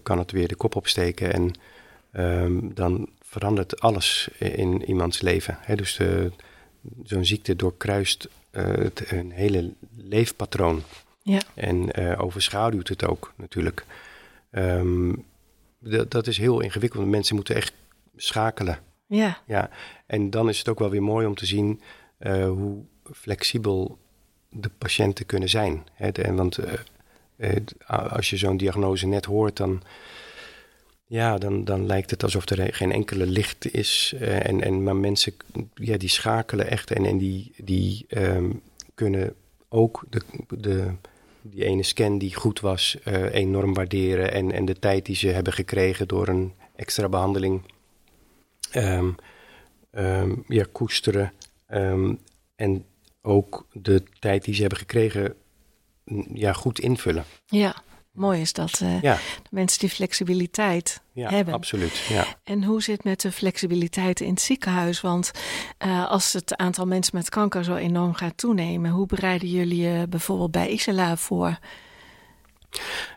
kan 0.02 0.18
het 0.18 0.30
weer 0.30 0.48
de 0.48 0.56
kop 0.56 0.76
opsteken 0.76 1.32
en 1.32 1.54
um, 2.12 2.74
dan 2.74 3.08
verandert 3.20 3.80
alles 3.80 4.28
in 4.38 4.84
iemands 4.84 5.20
leven. 5.20 5.58
Hè? 5.60 5.74
Dus 5.74 6.00
zo'n 7.04 7.24
ziekte 7.24 7.56
doorkruist 7.56 8.28
uh, 8.52 8.64
het, 8.64 9.10
een 9.10 9.30
hele 9.30 9.72
leefpatroon. 9.96 10.82
Ja. 11.22 11.40
En 11.54 12.00
uh, 12.00 12.20
overschaduwt 12.20 12.88
het 12.88 13.04
ook 13.04 13.32
natuurlijk. 13.36 13.84
Um, 14.50 15.24
dat 16.08 16.26
is 16.26 16.38
heel 16.38 16.60
ingewikkeld. 16.60 17.06
Mensen 17.06 17.34
moeten 17.34 17.54
echt 17.54 17.72
schakelen. 18.16 18.78
Ja. 19.06 19.38
ja. 19.46 19.70
En 20.06 20.30
dan 20.30 20.48
is 20.48 20.58
het 20.58 20.68
ook 20.68 20.78
wel 20.78 20.90
weer 20.90 21.02
mooi 21.02 21.26
om 21.26 21.34
te 21.34 21.46
zien 21.46 21.80
uh, 22.18 22.46
hoe 22.48 22.82
flexibel 23.12 23.98
de 24.48 24.70
patiënten 24.78 25.26
kunnen 25.26 25.48
zijn. 25.48 25.86
Hè? 25.92 26.34
Want 26.34 26.58
als 27.86 28.30
je 28.30 28.36
zo'n 28.36 28.56
diagnose 28.56 29.06
net 29.06 29.24
hoort, 29.24 29.56
dan 29.56 29.82
ja, 31.12 31.38
dan, 31.38 31.64
dan 31.64 31.86
lijkt 31.86 32.10
het 32.10 32.22
alsof 32.22 32.48
er 32.48 32.74
geen 32.74 32.92
enkele 32.92 33.26
licht 33.26 33.72
is. 33.72 34.14
Uh, 34.16 34.46
en, 34.46 34.60
en, 34.60 34.82
maar 34.82 34.96
mensen 34.96 35.34
ja, 35.74 35.96
die 35.96 36.08
schakelen 36.08 36.70
echt 36.70 36.90
en, 36.90 37.04
en 37.04 37.18
die, 37.18 37.52
die 37.56 38.06
um, 38.08 38.62
kunnen 38.94 39.34
ook 39.68 40.04
de, 40.10 40.22
de, 40.48 40.92
die 41.42 41.64
ene 41.64 41.82
scan 41.82 42.18
die 42.18 42.34
goed 42.34 42.60
was 42.60 42.96
uh, 43.04 43.34
enorm 43.34 43.74
waarderen. 43.74 44.32
En, 44.32 44.52
en 44.52 44.64
de 44.64 44.78
tijd 44.78 45.06
die 45.06 45.16
ze 45.16 45.28
hebben 45.28 45.52
gekregen 45.52 46.08
door 46.08 46.28
een 46.28 46.52
extra 46.76 47.08
behandeling 47.08 47.62
um, 48.74 49.14
um, 49.90 50.44
ja, 50.48 50.66
koesteren. 50.72 51.32
en 52.56 52.84
ook 53.22 53.66
de 53.72 54.02
tijd 54.18 54.44
die 54.44 54.54
ze 54.54 54.60
hebben 54.60 54.78
gekregen 54.78 55.34
ja, 56.34 56.52
goed 56.52 56.78
invullen. 56.78 57.24
Ja. 57.46 57.82
Mooi 58.12 58.40
is 58.40 58.52
dat 58.52 58.80
uh, 58.82 59.02
ja. 59.02 59.14
de 59.14 59.48
mensen 59.50 59.78
die 59.78 59.88
flexibiliteit 59.88 61.02
ja, 61.12 61.30
hebben. 61.30 61.54
Absoluut. 61.54 61.96
Ja. 62.08 62.24
En 62.44 62.64
hoe 62.64 62.82
zit 62.82 62.96
het 62.96 63.04
met 63.04 63.20
de 63.20 63.32
flexibiliteit 63.32 64.20
in 64.20 64.30
het 64.30 64.40
ziekenhuis? 64.40 65.00
Want 65.00 65.30
uh, 65.86 66.10
als 66.10 66.32
het 66.32 66.56
aantal 66.56 66.86
mensen 66.86 67.16
met 67.16 67.28
kanker 67.28 67.64
zo 67.64 67.74
enorm 67.74 68.14
gaat 68.14 68.36
toenemen, 68.36 68.90
hoe 68.90 69.06
bereiden 69.06 69.48
jullie 69.48 69.82
je 69.82 70.06
bijvoorbeeld 70.08 70.50
bij 70.50 70.68
Isela 70.68 71.16
voor? 71.16 71.58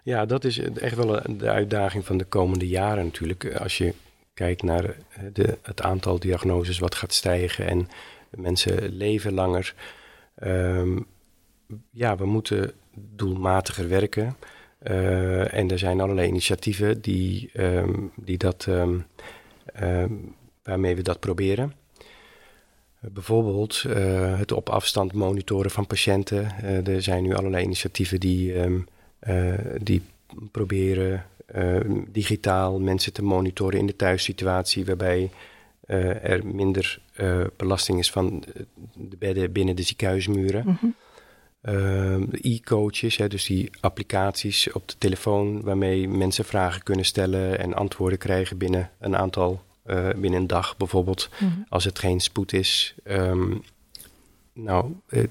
Ja, 0.04 0.26
dat 0.26 0.44
is 0.44 0.60
echt 0.60 0.96
wel 0.96 1.22
de 1.38 1.50
uitdaging 1.50 2.06
van 2.06 2.18
de 2.18 2.26
komende 2.26 2.68
jaren 2.68 3.06
natuurlijk. 3.06 3.56
Als 3.56 3.78
je 3.78 3.94
kijkt 4.34 4.64
naar 4.64 4.96
de, 5.34 5.58
het 5.62 5.82
aantal 5.82 6.20
diagnoses 6.20 6.80
wat 6.80 6.96
gaat 6.96 7.14
stijgen 7.14 7.68
en 7.68 7.90
mensen 8.30 8.96
leven 8.96 9.34
langer. 9.34 9.74
Um, 10.44 11.08
ja, 11.92 12.16
we 12.18 12.26
moeten 12.26 12.74
doelmatiger 12.96 13.90
werken. 13.90 14.36
Uh, 14.90 15.54
en 15.54 15.72
er 15.72 15.80
zijn 15.80 16.02
allerlei 16.02 16.28
initiatieven 16.28 17.02
die, 17.02 17.50
um, 17.54 18.12
die 18.16 18.38
dat, 18.38 18.66
um, 18.70 19.06
um, 19.82 20.36
waarmee 20.64 20.96
we 20.96 21.02
dat 21.02 21.20
proberen. 21.20 21.74
Uh, 21.98 23.12
bijvoorbeeld 23.12 23.84
uh, 23.88 24.40
het 24.40 24.52
op 24.52 24.70
afstand 24.70 25.14
monitoren 25.14 25.72
van 25.72 25.88
patiënten. 25.88 26.64
er 26.86 27.02
zijn 27.02 27.24
nu 27.24 27.34
allerlei 27.36 27.64
initiatieven 27.64 28.20
die, 28.20 28.54
die 29.82 30.02
proberen 30.52 31.26
digitaal 32.08 32.80
mensen 32.80 33.14
te 33.14 33.24
monitoren 33.24 33.80
in 33.80 33.86
de 33.86 33.96
thuissituatie, 33.96 34.86
waarbij 34.86 35.30
er 36.22 36.46
minder 36.46 37.00
belasting 37.56 38.00
is 38.00 38.12
van 38.12 38.44
de 38.94 39.18
bedden 39.18 39.52
binnen 39.52 39.76
de 39.76 39.84
ziekenhuismuren. 39.84 40.78
-hmm. 40.80 40.96
Uh, 41.70 42.22
e-coaches, 42.42 43.18
dus 43.18 43.46
die 43.46 43.70
applicaties 43.80 44.72
op 44.72 44.88
de 44.88 44.96
telefoon 44.98 45.62
waarmee 45.62 46.08
mensen 46.08 46.46
vragen 46.46 46.84
kunnen 46.84 47.06
stellen 47.06 47.60
en 47.60 47.74
antwoorden 47.74 48.18
krijgen 48.18 48.58
binnen 48.58 48.90
een 49.00 49.16
aantal, 49.16 49.62
uh, 49.86 50.10
binnen 50.10 50.40
een 50.40 50.48
dag 50.48 50.78
bijvoorbeeld, 50.78 51.30
mm 51.40 51.48
-hmm. 51.48 51.66
als 51.70 51.84
het 51.84 52.00
geen 52.00 52.20
spoed 52.20 52.54
is. 52.54 52.96
Um, 53.04 53.64
nou, 54.54 54.92
uh, 55.10 55.24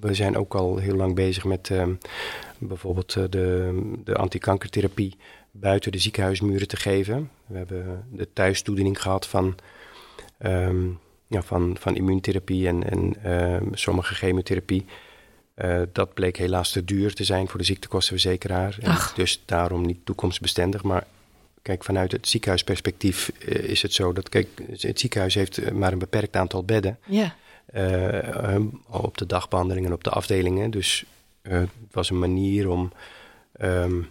we 0.00 0.14
zijn 0.14 0.36
ook 0.36 0.54
al 0.54 0.76
heel 0.76 0.96
lang 0.96 1.14
bezig 1.14 1.44
met 1.44 1.70
bijvoorbeeld 2.58 3.12
de, 3.12 3.72
de 4.04 4.14
antikankertherapie 4.14 5.16
buiten 5.50 5.92
de 5.92 5.98
ziekenhuismuren 5.98 6.68
te 6.68 6.76
geven. 6.76 7.30
We 7.46 7.56
hebben 7.56 8.04
de 8.12 8.28
thuistoediening 8.32 9.02
gehad 9.02 9.26
van, 9.26 9.54
um, 10.38 10.98
ja, 11.26 11.42
van, 11.42 11.76
van 11.80 11.96
immuuntherapie 11.96 12.68
en, 12.68 12.90
en 12.90 13.16
sommige 13.72 14.14
chemotherapie. 14.14 14.84
Uh, 15.64 15.82
dat 15.92 16.14
bleek 16.14 16.36
helaas 16.36 16.70
te 16.70 16.84
duur 16.84 17.14
te 17.14 17.24
zijn 17.24 17.48
voor 17.48 17.58
de 17.58 17.64
ziektekostenverzekeraar. 17.64 18.76
En 18.80 18.96
dus 19.14 19.42
daarom 19.44 19.86
niet 19.86 19.98
toekomstbestendig. 20.04 20.82
Maar 20.82 21.06
kijk, 21.62 21.84
vanuit 21.84 22.12
het 22.12 22.28
ziekenhuisperspectief 22.28 23.32
uh, 23.38 23.54
is 23.54 23.82
het 23.82 23.92
zo 23.92 24.12
dat 24.12 24.28
kijk, 24.28 24.48
het 24.80 25.00
ziekenhuis 25.00 25.34
heeft 25.34 25.70
maar 25.72 25.92
een 25.92 25.98
beperkt 25.98 26.36
aantal 26.36 26.64
bedden. 26.64 26.98
Ja. 27.06 27.34
Uh, 27.74 28.60
op 28.88 29.18
de 29.18 29.26
dagbehandelingen 29.26 29.88
en 29.88 29.94
op 29.94 30.04
de 30.04 30.10
afdelingen. 30.10 30.70
Dus 30.70 31.04
het 31.42 31.70
was 31.90 32.10
een 32.10 32.18
manier 32.18 32.68
om, 32.68 32.92
um, 33.60 34.08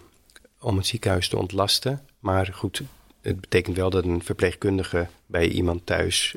om 0.60 0.76
het 0.76 0.86
ziekenhuis 0.86 1.28
te 1.28 1.36
ontlasten. 1.36 2.00
Maar 2.18 2.50
goed, 2.52 2.82
het 3.20 3.40
betekent 3.40 3.76
wel 3.76 3.90
dat 3.90 4.04
een 4.04 4.22
verpleegkundige 4.22 5.06
bij 5.26 5.48
iemand 5.48 5.86
thuis 5.86 6.36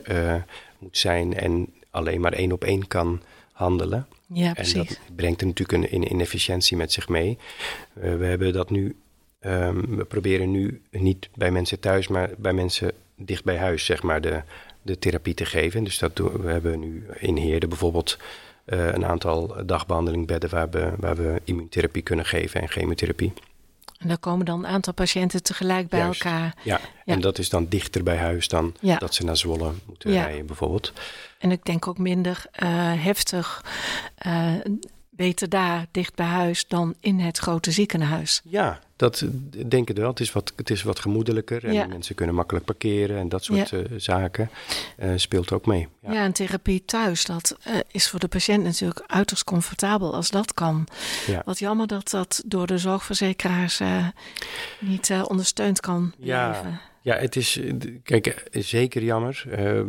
moet 0.78 0.98
zijn 0.98 1.34
en 1.34 1.74
alleen 1.90 2.22
maar 2.22 2.34
één 2.34 2.52
op 2.52 2.64
één 2.64 2.88
kan 2.88 3.22
handelen. 3.52 4.08
Ja, 4.34 4.56
en 4.56 4.74
dat 4.74 5.00
brengt 5.16 5.42
er 5.42 5.48
natuurlijk 5.48 5.84
een, 5.84 6.02
een 6.02 6.12
inefficiëntie 6.12 6.78
met 6.78 6.92
zich 6.92 7.10
mee. 7.10 7.38
Uh, 7.98 8.16
we 8.16 8.26
hebben 8.26 8.54
dat 8.54 8.70
nu, 8.70 8.96
um, 9.42 9.96
we 9.96 10.06
proberen 10.06 10.52
nu 10.52 10.82
niet 10.92 11.30
bij 11.36 11.52
mensen 11.52 11.80
thuis, 11.80 12.08
maar 12.08 12.30
bij 12.38 12.54
mensen 12.54 12.92
dicht 13.16 13.44
bij 13.44 13.58
huis, 13.58 13.86
zeg 13.86 14.04
maar, 14.04 14.22
de, 14.22 14.42
de 14.82 15.00
therapie 15.00 15.34
te 15.34 15.46
geven. 15.46 15.84
Dus 15.84 16.00
dat 16.00 16.16
doen, 16.16 16.42
we 16.42 16.52
hebben 16.52 16.80
nu 16.80 17.06
in 17.20 17.38
Heerde 17.38 17.68
bijvoorbeeld 17.68 18.18
uh, 18.66 18.86
een 18.86 19.06
aantal 19.06 19.66
dagbehandelingbedden 19.66 20.50
waar 20.50 20.70
we, 20.70 20.92
waar 20.98 21.16
we 21.16 21.42
immuuntherapie 21.44 22.02
kunnen 22.02 22.26
geven 22.26 22.62
en 22.62 22.68
chemotherapie. 22.68 23.34
En 24.02 24.08
daar 24.08 24.18
komen 24.18 24.46
dan 24.46 24.60
een 24.60 24.68
aantal 24.72 24.94
patiënten 24.94 25.44
tegelijk 25.44 25.88
bij 25.90 26.00
Juist. 26.00 26.22
elkaar. 26.24 26.56
Ja. 26.64 26.80
ja. 27.06 27.14
en 27.14 27.22
dat 27.22 27.38
is 27.38 27.50
dan 27.50 27.68
dichter 27.68 28.04
bij 28.04 28.18
huis 28.18 28.48
dan 28.48 28.76
ja. 28.80 28.98
dat 28.98 29.14
ze 29.14 29.24
naar 29.24 29.38
Zwolle 29.38 29.72
moeten 29.86 30.12
Ja. 30.12 30.24
rijden 30.24 30.46
bijvoorbeeld. 30.46 30.94
En 31.40 31.52
ik 31.52 31.66
denk 31.66 31.88
ook 31.88 31.98
minder 31.98 32.46
uh, 32.64 32.70
heftig. 33.04 33.66
Uh, 34.28 34.54
beter 35.22 35.50
daar 35.50 35.86
dicht 35.92 36.16
bij 36.16 36.26
huis 36.26 36.68
dan 36.68 36.96
in 37.00 37.20
het 37.20 37.38
grote 37.38 37.72
ziekenhuis. 37.72 38.42
Ja, 38.44 38.80
dat 38.96 39.26
denk 39.68 39.90
ik 39.90 39.96
wel. 39.98 40.10
Het 40.10 40.20
is 40.20 40.32
wat, 40.32 40.54
het 40.56 40.70
is 40.70 40.84
wat 40.84 41.00
gemoedelijker 41.00 41.66
en 41.66 41.74
Ja. 41.74 41.88
mensen 41.88 42.16
kunnen 42.16 42.36
makkelijk 42.36 42.66
parkeren 42.66 43.18
en 43.18 43.30
dat 43.30 43.44
soort 43.44 43.70
Ja. 43.70 43.78
eh, 43.78 43.86
zaken 43.98 44.50
eh, 44.98 45.10
speelt 45.16 45.52
ook 45.52 45.66
mee. 45.66 45.88
Ja, 46.02 46.14
en 46.24 46.32
therapie 46.32 46.86
thuis, 46.86 47.26
dat 47.26 47.58
eh, 47.64 47.74
is 47.92 48.10
voor 48.10 48.20
de 48.20 48.28
patiënt 48.28 48.64
natuurlijk 48.64 49.04
uiterst 49.08 49.44
comfortabel 49.44 50.14
als 50.16 50.30
dat 50.30 50.54
kan. 50.54 50.88
Ja. 51.28 51.42
Wat 51.46 51.60
jammer 51.60 51.88
dat 51.88 52.10
dat 52.10 52.44
door 52.46 52.68
de 52.68 52.78
zorgverzekeraars 52.78 53.82
niet 54.80 55.12
ondersteund 55.28 55.80
kan 55.80 56.14
Ja. 56.18 56.50
blijven. 56.50 56.80
Ja, 57.04 57.16
het 57.16 57.36
is, 57.36 57.60
kijk, 58.04 58.48
zeker 58.52 59.04
jammer. 59.04 59.44
eh, 59.50 59.82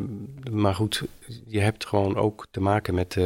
maar 0.53 0.75
goed, 0.75 1.03
je 1.47 1.61
hebt 1.61 1.87
gewoon 1.87 2.17
ook 2.17 2.47
te 2.51 2.61
maken 2.61 2.95
met, 2.95 3.17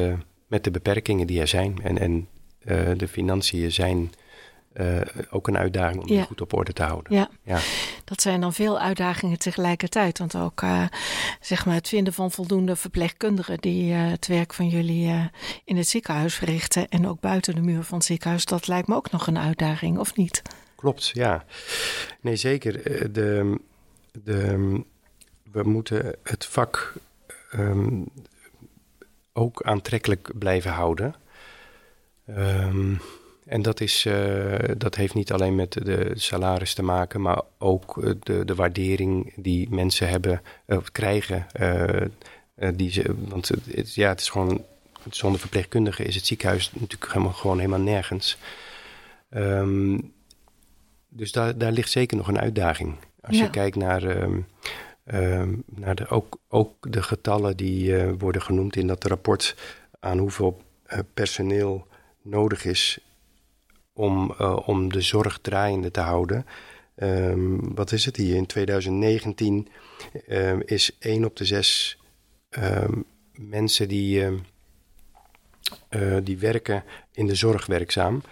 met 0.46 0.64
de 0.64 0.70
beperkingen 0.70 1.26
die 1.26 1.40
er 1.40 1.48
zijn. 1.48 1.78
En, 1.82 1.98
en 1.98 2.28
eh, 2.64 2.90
de 2.96 3.08
financiën 3.08 3.72
zijn 3.72 4.12
eh, 4.72 5.00
ook 5.30 5.48
een 5.48 5.56
uitdaging 5.56 6.00
om 6.00 6.06
die 6.06 6.22
goed 6.22 6.40
op 6.40 6.52
orde 6.52 6.72
te 6.72 6.82
houden. 6.82 7.14
Ja. 7.14 7.30
Ja. 7.42 7.58
Dat 8.04 8.20
zijn 8.20 8.40
dan 8.40 8.52
veel 8.52 8.78
uitdagingen 8.78 9.38
tegelijkertijd. 9.38 10.18
Want 10.18 10.36
ook 10.36 10.62
eh, 10.62 10.84
zeg 11.40 11.66
maar 11.66 11.74
het 11.74 11.88
vinden 11.88 12.12
van 12.12 12.30
voldoende 12.30 12.76
verpleegkundigen 12.76 13.58
die 13.60 13.92
het 13.92 14.26
werk 14.26 14.54
van 14.54 14.68
jullie 14.68 15.30
in 15.64 15.76
het 15.76 15.88
ziekenhuis 15.88 16.34
verrichten. 16.34 16.88
En 16.88 17.08
ook 17.08 17.20
buiten 17.20 17.54
de 17.54 17.60
muur 17.60 17.82
van 17.82 17.98
het 17.98 18.06
ziekenhuis. 18.06 18.44
Dat 18.44 18.66
lijkt 18.66 18.88
me 18.88 18.94
ook 18.94 19.10
nog 19.10 19.26
een 19.26 19.38
uitdaging, 19.38 19.98
of 19.98 20.16
niet? 20.16 20.42
Klopt, 20.76 21.08
ja. 21.08 21.44
Nee, 22.20 22.36
zeker. 22.36 22.82
De, 23.12 23.58
de, 24.24 24.82
we 25.52 25.62
moeten 25.62 26.14
het 26.22 26.46
vak 26.46 26.94
ehm, 27.50 28.02
ook 29.36 29.62
aantrekkelijk 29.62 30.30
blijven 30.38 30.70
houden. 30.70 31.14
Ehm, 32.26 32.94
En 33.46 33.62
dat, 33.62 33.80
is, 33.80 34.04
uh, 34.04 34.54
dat 34.76 34.94
heeft 34.94 35.14
niet 35.14 35.32
alleen 35.32 35.54
met 35.54 35.72
de 35.72 36.10
salaris 36.14 36.74
te 36.74 36.82
maken, 36.82 37.20
maar 37.20 37.40
ook 37.58 38.02
de, 38.24 38.44
de 38.44 38.54
waardering 38.54 39.32
die 39.36 39.70
mensen 39.70 40.08
hebben 40.08 40.42
of 40.66 40.92
krijgen. 40.92 41.46
die 42.74 42.90
ze, 42.90 43.14
want 43.18 43.48
het, 43.48 43.94
ja, 43.94 44.08
het 44.08 44.20
is 44.20 44.28
gewoon, 44.28 44.64
zonder 45.10 45.40
verpleegkundigen 45.40 46.06
is 46.06 46.14
het 46.14 46.26
ziekenhuis 46.26 46.72
natuurlijk 46.72 47.12
helemaal, 47.12 47.32
gewoon 47.32 47.58
helemaal 47.58 47.80
nergens. 47.80 48.38
Um, 49.30 50.12
dus 51.08 51.32
daar, 51.32 51.58
daar 51.58 51.72
ligt 51.72 51.90
zeker 51.90 52.16
nog 52.16 52.28
een 52.28 52.40
uitdaging. 52.40 52.94
Als 53.20 53.38
je 53.38 53.50
kijkt 53.50 53.76
naar, 53.76 54.02
um, 54.02 54.46
naar 55.66 55.94
de, 55.94 56.08
ook, 56.08 56.38
ook 56.48 56.92
de 56.92 57.02
getallen 57.02 57.56
die 57.56 57.90
uh, 57.90 58.12
worden 58.18 58.42
genoemd 58.42 58.76
in 58.76 58.86
dat 58.86 59.04
rapport 59.04 59.56
aan 60.00 60.18
hoeveel 60.18 60.62
uh, 60.92 60.98
personeel 61.14 61.86
nodig 62.22 62.64
is 62.64 62.98
om, 63.92 64.34
uh, 64.40 64.58
om 64.68 64.92
de 64.92 65.00
zorg 65.00 65.38
draaiende 65.38 65.90
te 65.90 66.00
houden. 66.00 66.46
Um, 66.96 67.74
wat 67.74 67.92
is 67.92 68.04
het 68.04 68.16
hier? 68.16 68.36
In 68.36 68.46
2019 68.46 69.68
is 70.64 70.96
1 70.98 71.24
op 71.24 71.36
de 71.36 71.44
6 71.44 71.98
mensen 73.32 73.88
die, 73.88 74.24
die 76.22 76.38
werken 76.38 76.84
in 77.12 77.26
de 77.26 77.34
zorg 77.34 77.66
werkzaam. 77.66 78.22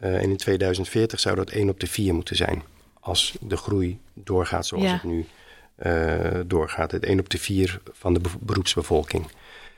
Uh, 0.00 0.22
en 0.22 0.30
in 0.30 0.36
2040 0.36 1.20
zou 1.20 1.36
dat 1.36 1.50
1 1.50 1.68
op 1.68 1.80
de 1.80 1.86
4 1.86 2.14
moeten 2.14 2.36
zijn. 2.36 2.62
Als 3.00 3.36
de 3.40 3.56
groei 3.56 3.98
doorgaat 4.14 4.66
zoals 4.66 4.90
het 4.90 5.02
nu 5.02 5.26
doorgaat. 6.46 6.90
Het 6.90 7.04
1 7.04 7.18
op 7.18 7.28
de 7.28 7.38
4 7.38 7.80
van 7.92 8.14
de 8.14 8.20
beroepsbevolking. 8.40 9.26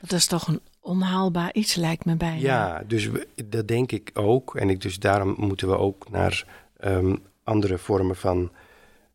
Dat 0.00 0.12
is 0.12 0.26
toch 0.26 0.48
een 0.48 0.60
onhaalbaar 0.80 1.52
iets, 1.52 1.74
lijkt 1.74 2.04
me 2.04 2.16
bij. 2.16 2.38
Ja, 2.38 2.82
dus 2.86 3.06
we, 3.06 3.26
dat 3.44 3.68
denk 3.68 3.92
ik 3.92 4.10
ook. 4.14 4.56
En 4.56 4.70
ik, 4.70 4.80
dus 4.80 4.98
daarom 4.98 5.34
moeten 5.38 5.68
we 5.68 5.76
ook 5.76 6.10
naar 6.10 6.44
um, 6.84 7.22
andere 7.44 7.78
vormen 7.78 8.16
van 8.16 8.50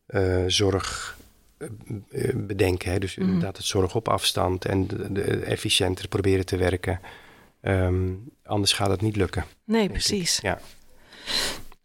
uh, 0.08 0.44
zorg 0.46 1.18
bedenken. 2.34 2.92
Hè. 2.92 2.98
Dus 2.98 3.16
mm. 3.16 3.24
inderdaad 3.24 3.56
het 3.56 3.66
zorg 3.66 3.94
op 3.94 4.08
afstand 4.08 4.64
en 4.64 4.86
de, 4.86 5.12
de 5.12 5.22
efficiënter 5.24 6.08
proberen 6.08 6.46
te 6.46 6.56
werken. 6.56 7.00
Um, 7.62 8.30
anders 8.44 8.72
gaat 8.72 8.90
het 8.90 9.00
niet 9.00 9.16
lukken. 9.16 9.44
Nee, 9.64 9.88
precies. 9.88 10.36
Ik. 10.36 10.42
Ja. 10.42 10.60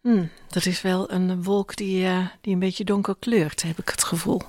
Hmm, 0.00 0.30
dat 0.48 0.66
is 0.66 0.82
wel 0.82 1.10
een 1.10 1.42
wolk 1.42 1.76
die, 1.76 2.02
uh, 2.02 2.26
die 2.40 2.52
een 2.52 2.58
beetje 2.58 2.84
donker 2.84 3.16
kleurt, 3.18 3.62
heb 3.62 3.78
ik 3.78 3.88
het 3.88 4.04
gevoel. 4.04 4.40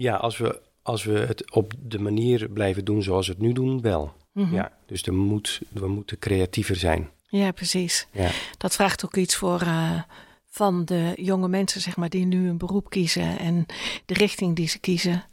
Ja, 0.00 0.16
als 0.16 0.38
we, 0.38 0.60
als 0.82 1.04
we 1.04 1.18
het 1.18 1.52
op 1.52 1.72
de 1.78 1.98
manier 1.98 2.48
blijven 2.48 2.84
doen 2.84 3.02
zoals 3.02 3.26
we 3.26 3.32
het 3.32 3.42
nu 3.42 3.52
doen, 3.52 3.80
wel. 3.80 4.12
Mm 4.32 4.44
-hmm. 4.44 4.54
Ja, 4.54 4.72
dus 4.86 5.02
er 5.02 5.14
moet, 5.14 5.60
we 5.68 5.88
moeten 5.88 6.18
creatiever 6.18 6.76
zijn. 6.76 7.10
Ja, 7.28 7.50
precies. 7.50 8.06
Ja. 8.12 8.30
Dat 8.58 8.74
vraagt 8.74 9.04
ook 9.04 9.16
iets 9.16 9.36
voor 9.36 9.62
uh, 9.62 10.02
van 10.46 10.84
de 10.84 11.12
jonge 11.16 11.48
mensen, 11.48 11.80
zeg 11.80 11.96
maar, 11.96 12.08
die 12.08 12.24
nu 12.24 12.48
een 12.48 12.58
beroep 12.58 12.90
kiezen 12.90 13.38
en 13.38 13.66
de 14.06 14.14
richting 14.14 14.56
die 14.56 14.68
ze 14.68 14.78
kiezen. 14.78 15.24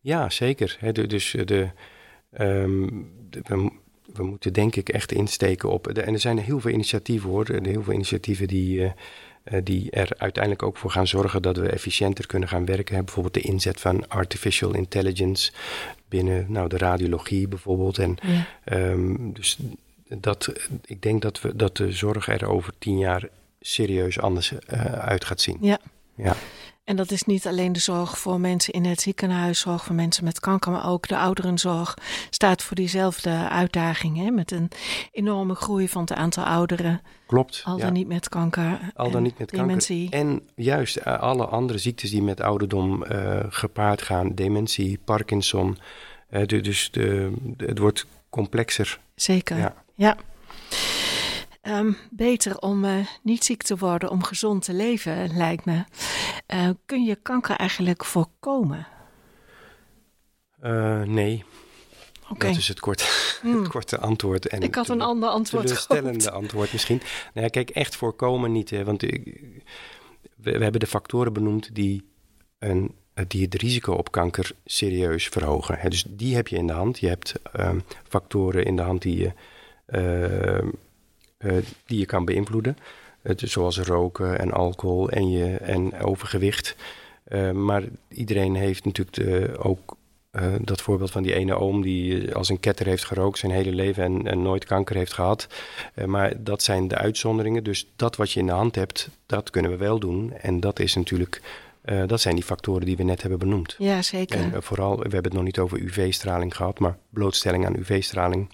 Ja, 0.00 0.30
zeker. 0.30 0.76
He, 0.80 0.92
de, 0.92 1.06
dus 1.06 1.36
de, 1.44 1.70
um, 2.38 3.10
de, 3.30 3.40
we, 3.44 3.70
we 4.12 4.22
moeten 4.22 4.52
denk 4.52 4.76
ik 4.76 4.88
echt 4.88 5.12
insteken 5.12 5.70
op. 5.70 5.88
En 5.88 6.12
er 6.12 6.20
zijn 6.20 6.38
heel 6.38 6.60
veel 6.60 6.70
initiatieven 6.70 7.30
hoor. 7.30 7.46
Heel 7.62 7.82
veel 7.82 7.92
initiatieven 7.92 8.48
die, 8.48 8.78
uh, 8.78 8.90
die 9.62 9.90
er 9.90 10.08
uiteindelijk 10.18 10.62
ook 10.62 10.76
voor 10.76 10.90
gaan 10.90 11.06
zorgen 11.06 11.42
dat 11.42 11.56
we 11.56 11.68
efficiënter 11.68 12.26
kunnen 12.26 12.48
gaan 12.48 12.64
werken. 12.64 13.04
Bijvoorbeeld 13.04 13.34
de 13.34 13.40
inzet 13.40 13.80
van 13.80 14.08
artificial 14.08 14.74
intelligence 14.74 15.52
binnen 16.08 16.46
nou, 16.48 16.68
de 16.68 16.78
radiologie 16.78 17.48
bijvoorbeeld. 17.48 17.98
En 17.98 18.16
ja. 18.22 18.46
um, 18.90 19.32
dus 19.32 19.58
dat, 20.08 20.52
ik 20.84 21.02
denk 21.02 21.22
dat, 21.22 21.40
we, 21.40 21.56
dat 21.56 21.76
de 21.76 21.92
zorg 21.92 22.28
er 22.28 22.46
over 22.46 22.72
tien 22.78 22.98
jaar 22.98 23.28
serieus 23.60 24.20
anders 24.20 24.52
uh, 24.52 24.84
uit 24.84 25.24
gaat 25.24 25.40
zien. 25.40 25.58
Ja. 25.60 25.78
ja. 26.14 26.36
En 26.90 26.96
dat 26.96 27.10
is 27.10 27.22
niet 27.22 27.46
alleen 27.46 27.72
de 27.72 27.78
zorg 27.78 28.18
voor 28.18 28.40
mensen 28.40 28.72
in 28.72 28.84
het 28.84 29.00
ziekenhuis, 29.00 29.60
zorg 29.60 29.84
voor 29.84 29.94
mensen 29.94 30.24
met 30.24 30.40
kanker, 30.40 30.72
maar 30.72 30.88
ook 30.88 31.08
de 31.08 31.16
ouderenzorg 31.16 31.94
staat 32.30 32.62
voor 32.62 32.76
diezelfde 32.76 33.48
uitdaging. 33.48 34.16
Hè? 34.16 34.30
Met 34.30 34.50
een 34.50 34.68
enorme 35.12 35.54
groei 35.54 35.88
van 35.88 36.00
het 36.00 36.12
aantal 36.12 36.44
ouderen. 36.44 37.00
Klopt. 37.26 37.62
Al 37.64 37.76
dan 37.76 37.86
ja. 37.86 37.92
niet 37.92 38.08
met 38.08 38.28
kanker. 38.28 38.92
Al 38.94 39.10
dan 39.10 39.22
niet 39.22 39.38
met 39.38 39.50
dementie. 39.50 40.08
kanker. 40.08 40.30
En 40.30 40.48
juist 40.54 41.04
alle 41.04 41.46
andere 41.46 41.78
ziektes 41.78 42.10
die 42.10 42.22
met 42.22 42.40
ouderdom 42.40 43.04
uh, 43.04 43.40
gepaard 43.48 44.02
gaan: 44.02 44.34
dementie, 44.34 44.98
Parkinson. 45.04 45.78
Uh, 46.30 46.46
de, 46.46 46.60
dus 46.60 46.90
de, 46.90 47.32
de, 47.56 47.64
het 47.64 47.78
wordt 47.78 48.06
complexer. 48.28 49.00
Zeker. 49.14 49.56
ja. 49.56 49.74
ja. 49.94 50.16
Um, 51.62 51.96
beter 52.10 52.58
om 52.58 52.84
uh, 52.84 53.06
niet 53.22 53.44
ziek 53.44 53.62
te 53.62 53.76
worden, 53.76 54.10
om 54.10 54.24
gezond 54.24 54.64
te 54.64 54.72
leven, 54.72 55.36
lijkt 55.36 55.64
me. 55.64 55.84
Uh, 56.54 56.70
kun 56.86 57.04
je 57.04 57.16
kanker 57.16 57.56
eigenlijk 57.56 58.04
voorkomen? 58.04 58.86
Uh, 60.62 61.02
nee. 61.02 61.44
Okay. 62.28 62.48
Dat 62.50 62.58
is 62.58 62.68
het, 62.68 62.80
kort, 62.80 63.02
hmm. 63.42 63.58
het 63.58 63.68
korte 63.68 63.98
antwoord. 63.98 64.46
En 64.46 64.62
ik 64.62 64.74
had 64.74 64.88
een 64.88 65.00
ander 65.00 65.28
antwoord 65.28 65.66
Teleurstellende 65.66 66.30
antwoord 66.30 66.72
misschien. 66.72 66.96
Nou 67.34 67.46
ja, 67.46 67.48
kijk, 67.48 67.70
echt 67.70 67.96
voorkomen 67.96 68.52
niet. 68.52 68.70
Hè, 68.70 68.84
want 68.84 69.00
we, 69.00 69.52
we, 70.36 70.50
hebben 70.50 70.80
de 70.80 70.86
factoren 70.86 71.32
benoemd 71.32 71.74
die, 71.74 72.10
een, 72.58 72.94
die 73.26 73.42
het 73.42 73.54
risico 73.54 73.92
op 73.92 74.10
kanker 74.10 74.50
serieus 74.64 75.28
verhogen. 75.28 75.78
Hè, 75.78 75.88
dus 75.88 76.04
die 76.08 76.34
heb 76.34 76.48
je 76.48 76.56
in 76.56 76.66
de 76.66 76.72
hand. 76.72 76.98
Je 76.98 77.08
hebt 77.08 77.34
um, 77.58 77.82
factoren 78.08 78.64
in 78.64 78.76
de 78.76 78.82
hand 78.82 79.02
die 79.02 79.18
je 79.18 79.32
uh, 81.44 81.56
die 81.86 81.98
je 81.98 82.06
kan 82.06 82.24
beïnvloeden. 82.24 82.76
Uh, 83.22 83.32
zoals 83.36 83.78
roken 83.78 84.38
en 84.38 84.52
alcohol 84.52 85.10
en, 85.10 85.30
je, 85.30 85.56
en 85.56 86.00
overgewicht. 86.00 86.76
Uh, 87.28 87.50
maar 87.50 87.82
iedereen 88.08 88.54
heeft 88.54 88.84
natuurlijk 88.84 89.16
de, 89.16 89.58
ook 89.58 89.98
dat 90.60 90.82
voorbeeld 90.82 91.10
van 91.10 91.22
die 91.22 91.34
ene 91.34 91.54
oom 91.54 91.82
die 91.82 92.34
als 92.34 92.48
een 92.48 92.60
ketter 92.60 92.86
heeft 92.86 93.04
gerookt 93.04 93.38
zijn 93.38 93.52
hele 93.52 93.72
leven 93.72 94.04
en, 94.04 94.26
en 94.26 94.42
nooit 94.42 94.64
kanker 94.64 94.96
heeft 94.96 95.12
gehad. 95.12 95.46
maar 96.06 96.42
dat 96.42 96.62
zijn 96.62 96.88
de 96.88 96.96
uitzonderingen. 96.96 97.64
Dus 97.64 97.90
dat 97.96 98.16
wat 98.16 98.32
je 98.32 98.40
in 98.40 98.46
de 98.46 98.52
hand 98.52 98.74
hebt, 98.74 99.08
dat 99.26 99.50
kunnen 99.50 99.70
we 99.70 99.76
wel 99.76 99.98
doen. 99.98 100.32
En 100.32 100.60
dat 100.60 100.78
is 100.78 100.94
natuurlijk. 100.94 101.42
dat 102.06 102.20
zijn 102.20 102.34
die 102.34 102.44
factoren 102.44 102.86
die 102.86 102.96
we 102.96 103.02
net 103.02 103.20
hebben 103.20 103.38
benoemd. 103.38 103.74
Ja, 103.78 104.02
zeker. 104.02 104.40
En 104.40 104.62
vooral, 104.62 104.96
we 104.96 105.02
hebben 105.02 105.24
het 105.24 105.32
nog 105.32 105.44
niet 105.44 105.58
over 105.58 105.80
UV-straling 105.80 106.56
gehad, 106.56 106.78
maar 106.78 106.96
blootstelling 107.08 107.66
aan 107.66 107.76
UV-straling 107.76 108.48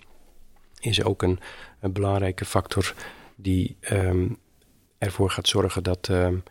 is 0.81 1.03
ook 1.03 1.22
een, 1.22 1.38
een 1.87 1.92
belangrijke 1.92 2.44
factor 2.44 2.94
die 3.37 3.77
um, 3.90 4.38
ervoor 4.99 5.31
gaat 5.31 5.49
zorgen 5.49 5.83
dat, 5.83 6.09
um, 6.09 6.42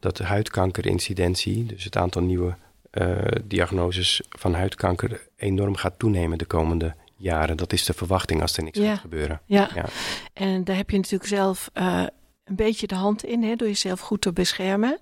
dat 0.00 0.16
de 0.16 0.24
huidkankerincidentie, 0.24 1.64
dus 1.64 1.84
het 1.84 1.96
aantal 1.96 2.22
nieuwe 2.22 2.56
uh, 2.92 3.16
diagnoses 3.44 4.22
van 4.28 4.54
huidkanker, 4.54 5.26
enorm 5.36 5.76
gaat 5.76 5.98
toenemen 5.98 6.38
de 6.38 6.44
komende 6.44 6.94
jaren. 7.16 7.56
Dat 7.56 7.72
is 7.72 7.84
de 7.84 7.92
verwachting 7.92 8.40
als 8.40 8.56
er 8.56 8.62
niks 8.62 8.78
ja. 8.78 8.90
gaat 8.90 8.98
gebeuren. 8.98 9.40
Ja. 9.44 9.68
ja. 9.74 9.84
en 10.32 10.64
daar 10.64 10.76
heb 10.76 10.90
je 10.90 10.96
natuurlijk 10.96 11.30
zelf 11.30 11.70
uh, 11.74 12.06
een 12.46 12.56
beetje 12.56 12.86
de 12.86 12.94
hand 12.94 13.24
in, 13.24 13.42
hè, 13.42 13.56
door 13.56 13.68
jezelf 13.68 14.00
goed 14.00 14.20
te 14.20 14.32
beschermen. 14.32 14.98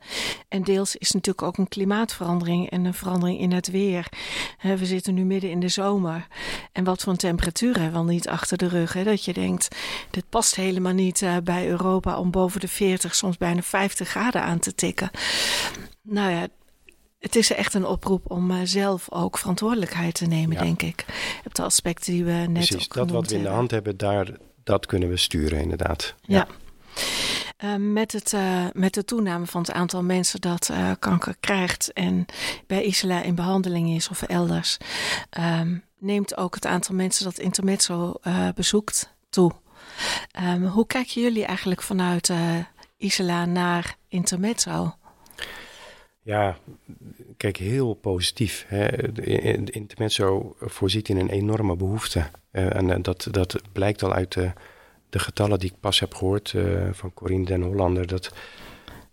En 0.48 0.62
deels 0.62 0.96
is 0.96 1.10
natuurlijk 1.10 1.46
ook 1.46 1.58
een 1.58 1.68
klimaatverandering 1.68 2.70
en 2.70 2.84
een 2.84 2.94
verandering 2.94 3.40
in 3.40 3.52
het 3.52 3.70
weer. 3.70 4.08
we 4.62 4.86
zitten 4.86 5.14
nu 5.14 5.24
midden 5.24 5.50
in 5.50 5.60
de 5.60 5.68
zomer. 5.68 6.26
En 6.72 6.84
wat 6.84 7.02
voor 7.02 7.12
een 7.12 7.18
temperatuur 7.18 7.80
hebben 7.80 8.04
we 8.06 8.12
niet 8.12 8.28
achter 8.28 8.58
de 8.58 8.68
rug? 8.68 8.92
Hè? 8.92 9.04
Dat 9.04 9.24
je 9.24 9.32
denkt, 9.32 9.76
dit 10.10 10.24
past 10.28 10.54
helemaal 10.54 10.92
niet 10.92 11.20
uh, 11.20 11.36
bij 11.44 11.68
Europa 11.68 12.18
om 12.18 12.30
boven 12.30 12.60
de 12.60 12.68
40, 12.68 13.14
soms 13.14 13.36
bijna 13.36 13.62
50 13.62 14.08
graden 14.08 14.42
aan 14.42 14.58
te 14.58 14.74
tikken. 14.74 15.10
Nou 16.02 16.30
ja, 16.30 16.46
het 17.18 17.36
is 17.36 17.52
echt 17.52 17.74
een 17.74 17.86
oproep 17.86 18.30
om 18.30 18.50
uh, 18.50 18.56
zelf 18.64 19.10
ook 19.10 19.38
verantwoordelijkheid 19.38 20.14
te 20.14 20.26
nemen, 20.26 20.56
ja. 20.56 20.62
denk 20.62 20.82
ik. 20.82 21.04
Op 21.44 21.54
de 21.54 21.62
aspecten 21.62 22.12
die 22.12 22.24
we 22.24 22.32
net 22.32 22.52
Precies, 22.52 22.84
ook 22.84 22.94
dat 22.94 23.10
wat 23.10 23.30
we 23.30 23.36
in 23.36 23.42
de 23.42 23.48
hand 23.48 23.70
hebben, 23.70 23.96
daar, 23.96 24.28
dat 24.62 24.86
kunnen 24.86 25.08
we 25.08 25.16
sturen 25.16 25.60
inderdaad. 25.60 26.14
ja. 26.22 26.36
ja. 26.36 26.62
Uh, 27.64 27.74
met, 27.76 28.12
het, 28.12 28.32
uh, 28.32 28.66
met 28.72 28.94
de 28.94 29.04
toename 29.04 29.46
van 29.46 29.60
het 29.60 29.70
aantal 29.70 30.02
mensen 30.02 30.40
dat 30.40 30.68
uh, 30.70 30.90
kanker 30.98 31.36
krijgt 31.40 31.92
en 31.92 32.26
bij 32.66 32.84
Isla 32.84 33.22
in 33.22 33.34
behandeling 33.34 33.90
is 33.90 34.08
of 34.08 34.22
elders, 34.22 34.76
um, 35.38 35.84
neemt 35.98 36.36
ook 36.36 36.54
het 36.54 36.66
aantal 36.66 36.94
mensen 36.94 37.24
dat 37.24 37.38
intermezzo 37.38 38.14
bezoekt 38.54 39.14
toe. 39.30 39.52
Um, 40.42 40.66
hoe 40.66 40.86
kijken 40.86 41.22
jullie 41.22 41.44
eigenlijk 41.44 41.82
vanuit 41.82 42.32
Isla 42.96 43.44
naar 43.44 43.96
intermezzo? 44.08 44.94
Ja, 46.22 46.56
kijk, 47.36 47.56
heel 47.56 47.94
positief. 47.94 48.64
Hè. 48.68 49.12
Intermezzo 49.72 50.56
voorziet 50.58 51.08
in 51.08 51.16
een 51.16 51.30
enorme 51.30 51.76
behoefte. 51.76 52.30
en 52.50 53.02
dat, 53.02 53.28
dat 53.30 53.60
blijkt 53.72 54.02
al 54.02 54.12
uit 54.12 54.32
de 54.32 54.52
de 55.14 55.18
getallen 55.18 55.58
die 55.58 55.70
ik 55.70 55.80
pas 55.80 56.00
heb 56.00 56.14
gehoord 56.14 56.52
uh, 56.52 56.88
van 56.92 57.14
Corine 57.14 57.44
den 57.44 57.62
Hollander, 57.62 58.06
dat 58.06 58.32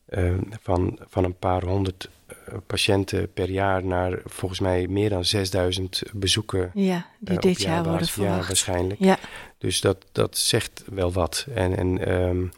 uh, 0.10 0.34
van, 0.62 1.00
van 1.08 1.24
een 1.24 1.38
paar 1.38 1.64
honderd 1.64 2.10
uh, 2.30 2.56
patiënten 2.68 3.34
per 3.34 3.50
jaar 3.50 3.86
naar 3.86 4.20
volgens 4.26 4.60
mij 4.60 4.88
meer 4.88 5.10
dan 5.10 5.26
6000 5.26 6.04
bezoeken. 6.14 6.72
Ja, 6.74 7.06
die 7.20 7.40
dit 7.40 7.62
jaar 7.62 7.84
worden 7.84 8.08
verwacht. 8.08 8.42
Ja, 8.42 8.48
waarschijnlijk. 8.48 9.00
Ja. 9.00 9.18
Dus 9.58 9.82
dat, 9.82 10.06
dat 10.12 10.38
zegt 10.38 10.84
wel 10.90 11.12
wat. 11.12 11.48
En, 11.54 11.78
en 11.78 12.12
um, 12.14 12.52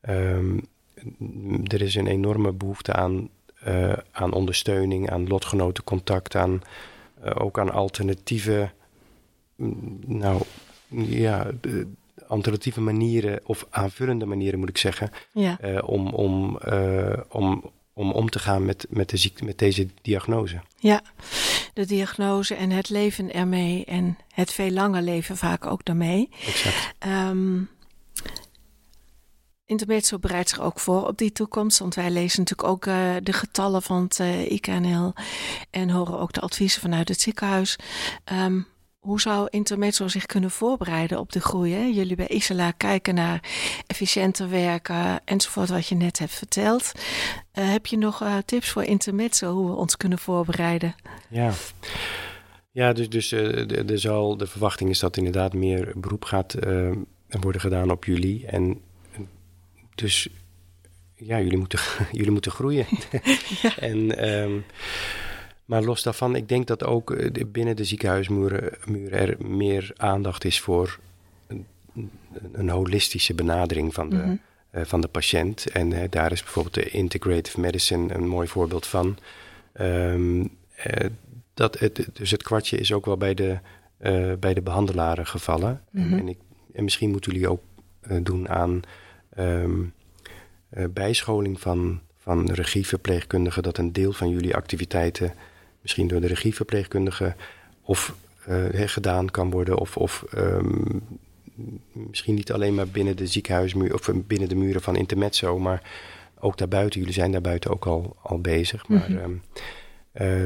Ehm, 0.00 0.58
er 1.64 1.82
is 1.82 1.94
een 1.94 2.06
enorme 2.06 2.52
behoefte 2.52 2.92
aan, 2.92 3.28
uh, 3.66 3.92
aan 4.10 4.32
ondersteuning, 4.32 5.10
aan 5.10 5.26
lotgenotencontact, 5.26 6.34
aan, 6.34 6.62
uh, 7.24 7.30
ook 7.34 7.58
aan 7.58 7.70
alternatieve, 7.70 8.70
nou 10.06 10.42
ja, 10.88 11.50
alternatieve 12.28 12.80
manieren 12.80 13.40
of 13.44 13.66
aanvullende 13.70 14.26
manieren 14.26 14.58
moet 14.58 14.68
ik 14.68 14.78
zeggen, 14.78 15.10
ja. 15.32 15.58
uh, 15.64 15.88
om, 15.88 16.08
om, 16.08 16.58
om, 17.28 17.72
om 17.92 18.12
om 18.12 18.30
te 18.30 18.38
gaan 18.38 18.64
met, 18.64 18.86
met, 18.88 19.08
de 19.08 19.16
ziekte, 19.16 19.44
met 19.44 19.58
deze 19.58 19.88
diagnose. 20.02 20.60
Ja, 20.76 21.02
de 21.74 21.86
diagnose 21.86 22.54
en 22.54 22.70
het 22.70 22.88
leven 22.88 23.32
ermee 23.32 23.84
en 23.84 24.18
het 24.32 24.52
veel 24.52 24.70
langer 24.70 25.02
leven 25.02 25.36
vaak 25.36 25.66
ook 25.66 25.84
daarmee. 25.84 26.28
Exact. 26.46 26.94
Um, 27.06 27.68
Intermezzo 29.68 30.18
bereidt 30.18 30.48
zich 30.48 30.60
ook 30.60 30.80
voor 30.80 31.06
op 31.06 31.18
die 31.18 31.32
toekomst, 31.32 31.78
want 31.78 31.94
wij 31.94 32.10
lezen 32.10 32.38
natuurlijk 32.38 32.68
ook 32.68 32.86
uh, 32.86 33.14
de 33.22 33.32
getallen 33.32 33.82
van 33.82 34.02
het 34.02 34.18
uh, 34.18 34.50
IKNL 34.50 35.12
en 35.70 35.90
horen 35.90 36.18
ook 36.18 36.32
de 36.32 36.40
adviezen 36.40 36.80
vanuit 36.80 37.08
het 37.08 37.20
ziekenhuis. 37.20 37.78
Um, 38.32 38.66
hoe 38.98 39.20
zou 39.20 39.46
Intermezzo 39.50 40.08
zich 40.08 40.26
kunnen 40.26 40.50
voorbereiden 40.50 41.18
op 41.18 41.32
de 41.32 41.40
groei? 41.40 41.72
Hè? 41.72 41.82
Jullie 41.84 42.16
bij 42.16 42.28
Isela 42.28 42.70
kijken 42.70 43.14
naar 43.14 43.42
efficiënter 43.86 44.50
werken 44.50 45.20
enzovoort, 45.24 45.68
wat 45.68 45.86
je 45.86 45.94
net 45.94 46.18
hebt 46.18 46.34
verteld. 46.34 46.92
Uh, 47.58 47.70
heb 47.70 47.86
je 47.86 47.98
nog 47.98 48.24
tips 48.44 48.70
voor 48.70 48.84
Intermezzo 48.84 49.52
hoe 49.52 49.70
we 49.70 49.76
ons 49.76 49.96
kunnen 49.96 50.18
voorbereiden? 50.18 50.94
Ja. 51.28 51.52
Ja, 52.70 52.92
dus, 52.92 53.08
dus 53.08 53.28
de, 53.28 53.84
de, 53.84 53.98
zal, 53.98 54.36
de 54.36 54.46
verwachting 54.46 54.90
is 54.90 54.98
dat 54.98 55.16
inderdaad 55.16 55.52
meer 55.52 55.92
beroep 55.96 56.24
gaat 56.24 56.54
worden 57.28 57.60
gedaan 57.60 57.90
op 57.90 58.04
jullie. 58.04 58.46
En 58.46 58.80
dus 59.94 60.28
ja, 61.14 61.40
jullie 61.40 61.58
moeten, 61.58 61.78
jullie 62.12 62.30
moeten 62.30 62.52
groeien. 62.52 62.86
ja. 63.62 63.76
en, 63.78 64.28
um, 64.28 64.64
maar 65.68 65.82
los 65.82 66.02
daarvan, 66.02 66.36
ik 66.36 66.48
denk 66.48 66.66
dat 66.66 66.84
ook 66.84 67.16
binnen 67.46 67.76
de 67.76 67.84
ziekenhuismuren 67.84 68.72
muren 68.86 69.18
er 69.18 69.36
meer 69.46 69.92
aandacht 69.96 70.44
is 70.44 70.60
voor 70.60 70.98
een, 71.46 71.66
een 72.52 72.68
holistische 72.68 73.34
benadering 73.34 73.94
van 73.94 74.08
de, 74.08 74.16
mm 74.16 74.22
-hmm. 74.22 74.40
uh, 74.74 74.82
van 74.84 75.00
de 75.00 75.08
patiënt. 75.08 75.66
En 75.66 75.90
uh, 75.90 76.00
daar 76.10 76.32
is 76.32 76.42
bijvoorbeeld 76.42 76.74
de 76.74 76.90
integrative 76.90 77.60
medicine 77.60 78.14
een 78.14 78.28
mooi 78.28 78.48
voorbeeld 78.48 78.86
van. 78.86 79.18
Um, 79.80 80.40
uh, 80.40 80.48
dat 81.54 81.78
het, 81.78 82.08
dus 82.12 82.30
het 82.30 82.42
kwartje 82.42 82.78
is 82.78 82.92
ook 82.92 83.06
wel 83.06 83.16
bij 83.16 83.34
de, 83.34 83.58
bij 84.38 84.54
de 84.54 84.62
behandelaren 84.62 85.26
gevallen. 85.26 85.82
Mm 85.90 86.02
-hmm. 86.02 86.12
en, 86.12 86.18
en, 86.18 86.28
ik, 86.28 86.38
en 86.72 86.84
misschien 86.84 87.10
moeten 87.10 87.32
jullie 87.32 87.48
ook 87.48 87.62
doen 88.22 88.48
aan 88.48 88.82
um, 89.38 89.92
uh, 90.70 90.84
bijscholing 90.90 91.60
van, 91.60 92.00
van 92.18 92.50
regieverpleegkundigen, 92.50 93.62
dat 93.62 93.78
een 93.78 93.92
deel 93.92 94.12
van 94.12 94.28
jullie 94.28 94.56
activiteiten 94.56 95.32
misschien 95.80 96.08
door 96.08 96.20
de 96.20 96.26
regieverpleegkundige 96.26 97.34
of 97.82 98.14
uh, 98.48 98.88
gedaan 98.88 99.30
kan 99.30 99.50
worden, 99.50 99.78
of, 99.78 99.96
of 99.96 100.24
um, 100.34 101.02
misschien 101.92 102.34
niet 102.34 102.52
alleen 102.52 102.74
maar 102.74 102.88
binnen 102.88 103.16
de 103.16 103.26
ziekenhuismuur 103.26 103.94
of 103.94 104.10
binnen 104.26 104.48
de 104.48 104.54
muren 104.54 104.82
van 104.82 104.96
Intermezzo, 104.96 105.58
maar 105.58 105.82
ook 106.40 106.58
daarbuiten. 106.58 106.98
Jullie 106.98 107.14
zijn 107.14 107.32
daarbuiten 107.32 107.70
ook 107.70 107.86
al, 107.86 108.16
al 108.22 108.40
bezig. 108.40 108.88
Maar 108.88 109.10
mm 109.10 109.16
-hmm. 109.16 109.24
um, 109.24 109.42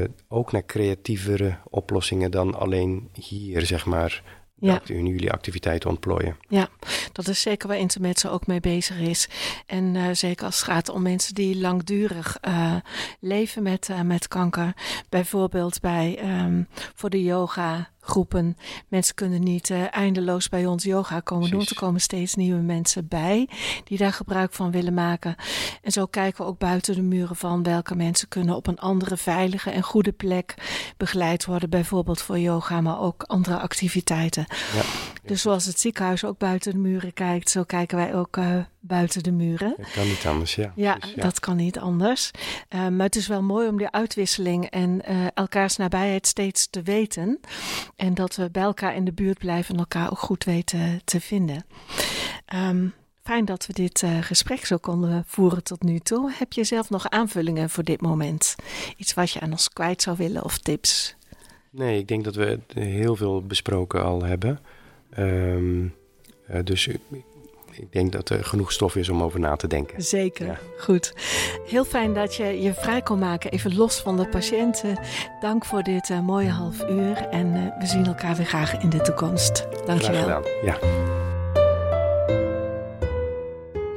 uh, 0.01 0.07
ook 0.27 0.51
naar 0.51 0.65
creatievere 0.65 1.57
oplossingen 1.69 2.31
dan 2.31 2.55
alleen 2.55 3.09
hier, 3.13 3.65
zeg 3.65 3.85
maar 3.85 4.23
ja. 4.65 4.81
in 4.85 5.05
jullie 5.05 5.31
activiteiten 5.31 5.89
ontplooien. 5.89 6.37
Ja, 6.47 6.69
dat 7.11 7.27
is 7.27 7.41
zeker 7.41 7.67
waar 7.67 7.77
Intermezzo 7.77 8.29
ook 8.29 8.47
mee 8.47 8.59
bezig 8.59 8.99
is. 8.99 9.29
En 9.65 9.95
uh, 9.95 10.05
zeker 10.11 10.45
als 10.45 10.55
het 10.55 10.63
gaat 10.63 10.89
om 10.89 11.01
mensen 11.01 11.35
die 11.35 11.57
langdurig 11.59 12.37
uh, 12.47 12.75
leven 13.19 13.63
met, 13.63 13.89
uh, 13.89 14.01
met 14.01 14.27
kanker. 14.27 14.73
Bijvoorbeeld 15.09 15.79
bij 15.79 16.19
um, 16.43 16.67
voor 16.95 17.09
de 17.09 17.23
yoga 17.23 17.91
groepen. 18.03 18.57
Mensen 18.87 19.15
kunnen 19.15 19.43
niet 19.43 19.69
uh, 19.69 19.95
eindeloos 19.95 20.49
bij 20.49 20.65
ons 20.65 20.83
yoga 20.83 21.19
komen 21.19 21.49
doen. 21.49 21.61
Er 21.61 21.75
komen 21.75 22.01
steeds 22.01 22.35
nieuwe 22.35 22.61
mensen 22.61 23.07
bij 23.07 23.49
die 23.83 23.97
daar 23.97 24.13
gebruik 24.13 24.53
van 24.53 24.71
willen 24.71 24.93
maken. 24.93 25.35
En 25.81 25.91
zo 25.91 26.05
kijken 26.05 26.43
we 26.43 26.49
ook 26.49 26.57
buiten 26.57 26.95
de 26.95 27.01
muren 27.01 27.35
van 27.35 27.63
welke 27.63 27.95
mensen 27.95 28.27
kunnen 28.27 28.55
op 28.55 28.67
een 28.67 28.79
andere 28.79 29.17
veilige 29.17 29.69
en 29.69 29.83
goede 29.83 30.11
plek 30.11 30.55
begeleid 30.97 31.45
worden. 31.45 31.69
Bijvoorbeeld 31.69 32.21
voor 32.21 32.39
yoga, 32.39 32.81
maar 32.81 32.99
ook 32.99 33.23
andere 33.23 33.59
activiteiten. 33.59 34.45
Ja. 34.73 34.81
Dus 35.23 35.41
zoals 35.41 35.65
het 35.65 35.79
ziekenhuis 35.79 36.25
ook 36.25 36.37
buiten 36.37 36.71
de 36.71 36.77
muren 36.77 37.13
kijkt, 37.13 37.49
zo 37.49 37.63
kijken 37.63 37.97
wij 37.97 38.15
ook 38.15 38.37
uh, 38.37 38.57
buiten 38.85 39.23
de 39.23 39.31
muren. 39.31 39.73
Dat 39.77 39.91
kan 39.91 40.07
niet 40.07 40.25
anders, 40.25 40.55
ja. 40.55 40.73
Ja, 40.75 40.95
dus, 40.95 41.13
ja. 41.13 41.21
dat 41.21 41.39
kan 41.39 41.55
niet 41.55 41.79
anders. 41.79 42.31
Uh, 42.69 42.87
maar 42.87 43.05
het 43.05 43.15
is 43.15 43.27
wel 43.27 43.41
mooi 43.41 43.67
om 43.67 43.77
die 43.77 43.89
uitwisseling 43.89 44.65
en 44.65 45.01
uh, 45.09 45.27
elkaars 45.33 45.77
nabijheid 45.77 46.27
steeds 46.27 46.67
te 46.69 46.81
weten. 46.81 47.39
En 47.95 48.13
dat 48.13 48.35
we 48.35 48.49
bij 48.51 48.63
elkaar 48.63 48.95
in 48.95 49.05
de 49.05 49.13
buurt 49.13 49.37
blijven 49.37 49.73
en 49.73 49.79
elkaar 49.79 50.11
ook 50.11 50.19
goed 50.19 50.43
weten 50.43 51.01
te 51.03 51.21
vinden. 51.21 51.65
Um, 52.55 52.93
fijn 53.23 53.45
dat 53.45 53.65
we 53.65 53.73
dit 53.73 54.01
uh, 54.01 54.21
gesprek 54.21 54.65
zo 54.65 54.77
konden 54.77 55.23
voeren 55.27 55.63
tot 55.63 55.83
nu 55.83 55.99
toe. 55.99 56.31
Heb 56.33 56.53
je 56.53 56.63
zelf 56.63 56.89
nog 56.89 57.09
aanvullingen 57.09 57.69
voor 57.69 57.83
dit 57.83 58.01
moment? 58.01 58.55
Iets 58.97 59.13
wat 59.13 59.31
je 59.31 59.39
aan 59.39 59.51
ons 59.51 59.69
kwijt 59.69 60.01
zou 60.01 60.17
willen 60.17 60.43
of 60.43 60.57
tips? 60.57 61.15
Nee, 61.69 61.99
ik 61.99 62.07
denk 62.07 62.23
dat 62.23 62.35
we 62.35 62.59
heel 62.73 63.15
veel 63.15 63.41
besproken 63.41 64.03
al 64.03 64.23
hebben. 64.23 64.59
Um, 65.17 65.95
dus 66.63 66.89
ik 67.77 67.91
denk 67.91 68.11
dat 68.11 68.29
er 68.29 68.45
genoeg 68.45 68.71
stof 68.71 68.95
is 68.95 69.09
om 69.09 69.23
over 69.23 69.39
na 69.39 69.55
te 69.55 69.67
denken. 69.67 70.01
Zeker, 70.03 70.45
ja. 70.45 70.59
goed. 70.77 71.13
Heel 71.67 71.85
fijn 71.85 72.13
dat 72.13 72.35
je 72.35 72.61
je 72.61 72.73
vrij 72.73 73.01
kon 73.01 73.19
maken, 73.19 73.51
even 73.51 73.75
los 73.75 73.99
van 73.99 74.17
de 74.17 74.27
patiënten. 74.27 74.99
Dank 75.39 75.65
voor 75.65 75.83
dit 75.83 76.09
uh, 76.09 76.19
mooie 76.19 76.49
half 76.49 76.89
uur 76.89 77.17
en 77.17 77.55
uh, 77.55 77.79
we 77.79 77.85
zien 77.85 78.05
elkaar 78.05 78.35
weer 78.35 78.45
graag 78.45 78.81
in 78.81 78.89
de 78.89 79.01
toekomst. 79.01 79.67
Dank 79.85 80.01
je 80.01 80.11
wel. 80.11 80.45
Ja. 80.63 80.77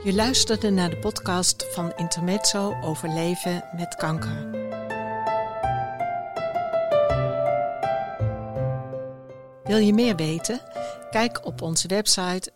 Je 0.05 0.15
luisterde 0.15 0.71
naar 0.71 0.91
de 0.91 0.97
podcast 0.99 1.67
van 1.71 1.93
Intermezzo 1.97 2.77
over 2.83 3.09
leven 3.09 3.65
met 3.77 3.95
kanker. 3.95 4.65
Wil 9.65 9.79
je 9.79 9.93
meer 9.93 10.17
weten? 10.17 10.61
Kijk 11.11 11.47
op 11.47 11.63
onze 11.63 11.89
website 11.89 12.53